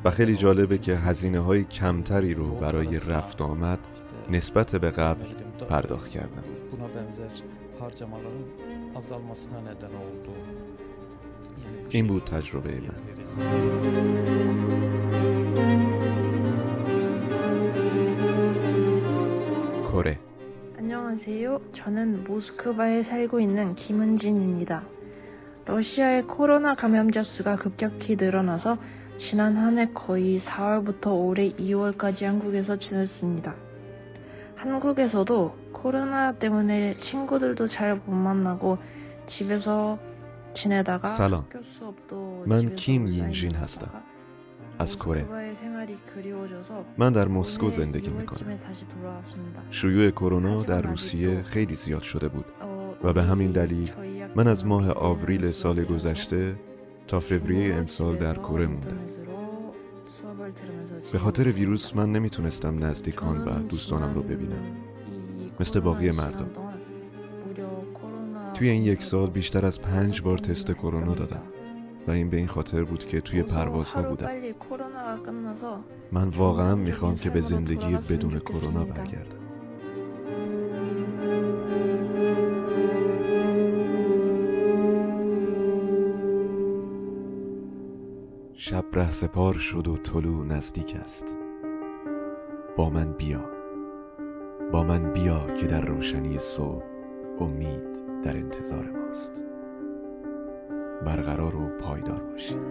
و 0.04 0.10
خیلی 0.10 0.36
جالبه 0.36 0.78
که 0.78 0.96
هزینه 0.96 1.40
های 1.40 1.64
کمتری 1.64 2.34
رو 2.34 2.54
برای 2.54 2.98
رفت 3.08 3.42
آمد 3.42 3.78
نسبت 4.30 4.76
به 4.76 4.90
قبل 4.90 5.24
پرداخت 5.68 6.10
کردم. 6.10 6.42
harcamaların 7.82 8.46
azalmasına 8.96 9.60
neden 9.60 9.94
oldu. 9.96 10.30
Yani 11.92 12.08
bu 12.08 12.08
bu 12.08 12.18
tecrübeyle. 12.24 12.88
Kore. 19.90 20.18
안녕하세요. 20.78 21.60
저는 21.76 22.24
모스크바에 22.24 23.04
살고 23.04 23.40
있는 23.40 23.74
김은진입니다. 23.74 24.82
러시아의 25.66 26.22
코로나 26.26 26.74
감염자 26.74 27.22
수가 27.36 27.56
급격히 27.56 28.16
늘어나서 28.16 28.78
지난 29.30 29.56
한 29.56 29.78
해 29.78 29.88
거의 29.94 30.40
4월부터 30.40 31.06
올해 31.08 31.52
2월까지 31.52 32.22
한국에서 32.22 32.76
지냈습니다. 32.78 33.54
한국에서도 34.61 35.55
코로나 35.73 36.33
때문에 36.33 36.97
친구들도 37.11 37.69
잘 37.69 38.01
못 38.05 38.11
만나고 38.11 38.77
집에서 39.37 39.97
지내다가 40.61 41.07
سلام 41.07 41.45
학교 41.49 41.59
수업도 41.77 42.43
من 42.47 42.61
집에서 42.61 42.75
کیم 42.75 43.01
온라인으로 43.05 43.13
یینژین 43.13 43.55
هستم 43.55 43.91
از 44.79 44.97
کره 44.99 45.21
모스크바의 45.21 45.55
생활이 45.61 45.97
그리워져서 46.13 46.85
من 46.97 47.11
در 47.11 47.27
مسکو 47.27 47.65
올해 47.65 47.75
زندگی 47.75 48.09
2월쯤에 48.09 48.13
میکنم 48.13 48.57
다시 48.57 48.85
돌아왔습니다. 48.93 49.61
شیوع 49.71 50.09
کرونا 50.11 50.63
در 50.63 50.81
روسیه 50.81 51.43
خیلی 51.43 51.75
زیاد 51.75 52.01
شده 52.01 52.27
بود 52.27 52.45
어, 52.61 52.95
و 53.03 53.13
به 53.13 53.23
همین 53.23 53.51
دلیل 53.51 53.91
저희 53.95 54.23
من 54.35 54.47
از 54.47 54.65
ماه 54.65 54.87
학교는 54.87 55.03
آوریل 55.07 55.51
سال 55.51 55.83
گذشته 55.83 56.55
تا 57.07 57.19
فوریه 57.19 57.75
امسال 57.75 58.15
در 58.15 58.33
집에서 58.33 58.43
کره 58.43 58.67
موندم 58.67 58.97
به 61.12 61.18
خاطر 61.18 61.52
ویروس 61.52 61.96
من 61.96 62.12
نمی‌تونستم 62.12 62.84
نزدیکان 62.84 63.44
و 63.44 63.62
دوستانم 63.62 64.14
رو 64.14 64.22
ببینم. 64.22 64.62
مثل 65.60 65.80
باقی 65.80 66.10
مردم. 66.10 66.50
توی 68.54 68.68
این 68.68 68.82
یک 68.82 69.02
سال 69.02 69.30
بیشتر 69.30 69.66
از 69.66 69.82
پنج 69.82 70.22
بار 70.22 70.38
تست 70.38 70.72
کرونا 70.72 71.14
دادم 71.14 71.42
و 72.06 72.10
این 72.10 72.30
به 72.30 72.36
این 72.36 72.46
خاطر 72.46 72.84
بود 72.84 73.04
که 73.04 73.20
توی 73.20 73.42
پروازها 73.42 74.02
بودم. 74.02 74.28
من 76.12 76.28
واقعا 76.28 76.74
می‌خوام 76.74 77.16
که 77.16 77.30
به 77.30 77.40
زندگی 77.40 77.96
بدون 77.96 78.38
کرونا 78.38 78.84
برگردم. 78.84 79.41
ره 88.94 89.10
سپار 89.10 89.54
شد 89.54 89.88
و 89.88 89.96
طلوع 89.96 90.46
نزدیک 90.46 90.96
است. 91.00 91.38
با 92.76 92.90
من 92.90 93.12
بیا. 93.12 93.50
با 94.72 94.82
من 94.82 95.12
بیا 95.12 95.46
که 95.46 95.66
در 95.66 95.80
روشنی 95.80 96.38
صبح 96.38 96.84
امید 97.40 98.22
در 98.22 98.36
انتظار 98.36 98.90
ماست. 98.90 99.44
برقرار 101.04 101.56
و 101.56 101.78
پایدار 101.78 102.22
باشید 102.22 102.62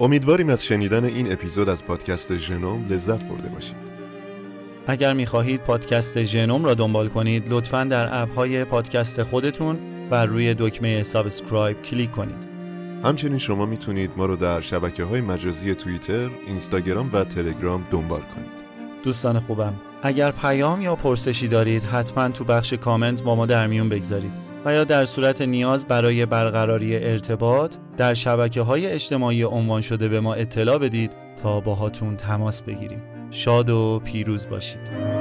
امیدواریم 0.00 0.48
از 0.48 0.64
شنیدن 0.64 1.04
این 1.04 1.32
اپیزود 1.32 1.68
از 1.68 1.84
پادکست 1.84 2.36
ژنوم 2.38 2.88
لذت 2.88 3.22
برده 3.22 3.48
باشید. 3.48 3.76
اگر 4.86 5.12
می‌خواهید 5.12 5.60
پادکست 5.60 6.24
ژنوم 6.24 6.64
را 6.64 6.74
دنبال 6.74 7.08
کنید 7.08 7.44
لطفا 7.48 7.84
در 7.84 8.22
اپهای 8.22 8.64
پادکست 8.64 9.22
خودتون 9.22 9.78
و 10.10 10.26
روی 10.26 10.54
دکمه 10.58 11.02
subscribe 11.02 11.82
کلیک 11.82 12.10
کنید. 12.10 12.50
همچنین 13.04 13.38
شما 13.38 13.66
می‌تونید 13.66 14.10
ما 14.16 14.26
رو 14.26 14.36
در 14.36 14.60
شبکه 14.60 15.04
های 15.04 15.20
مجازی 15.20 15.74
توییتر، 15.74 16.30
اینستاگرام 16.46 17.10
و 17.12 17.24
تلگرام 17.24 17.86
دنبال 17.90 18.20
کنید. 18.20 18.60
دوستان 19.04 19.40
خوبم 19.40 19.74
اگر 20.02 20.30
پیام 20.30 20.82
یا 20.82 20.96
پرسشی 20.96 21.48
دارید 21.48 21.82
حتما 21.82 22.28
تو 22.28 22.44
بخش 22.44 22.72
کامنت 22.72 23.22
با 23.22 23.34
ما 23.34 23.46
در 23.46 23.66
میون 23.66 23.88
بگذارید. 23.88 24.32
و 24.64 24.74
یا 24.74 24.84
در 24.84 25.04
صورت 25.04 25.42
نیاز 25.42 25.84
برای 25.84 26.26
برقراری 26.26 26.96
ارتباط 26.96 27.74
در 27.96 28.14
شبکه 28.14 28.60
های 28.60 28.86
اجتماعی 28.86 29.42
عنوان 29.42 29.80
شده 29.80 30.08
به 30.08 30.20
ما 30.20 30.34
اطلاع 30.34 30.78
بدید 30.78 31.10
تا 31.42 31.60
باهاتون 31.60 32.16
تماس 32.16 32.62
بگیریم. 32.62 33.02
شاد 33.30 33.70
و 33.70 34.02
پیروز 34.04 34.48
باشید. 34.48 35.19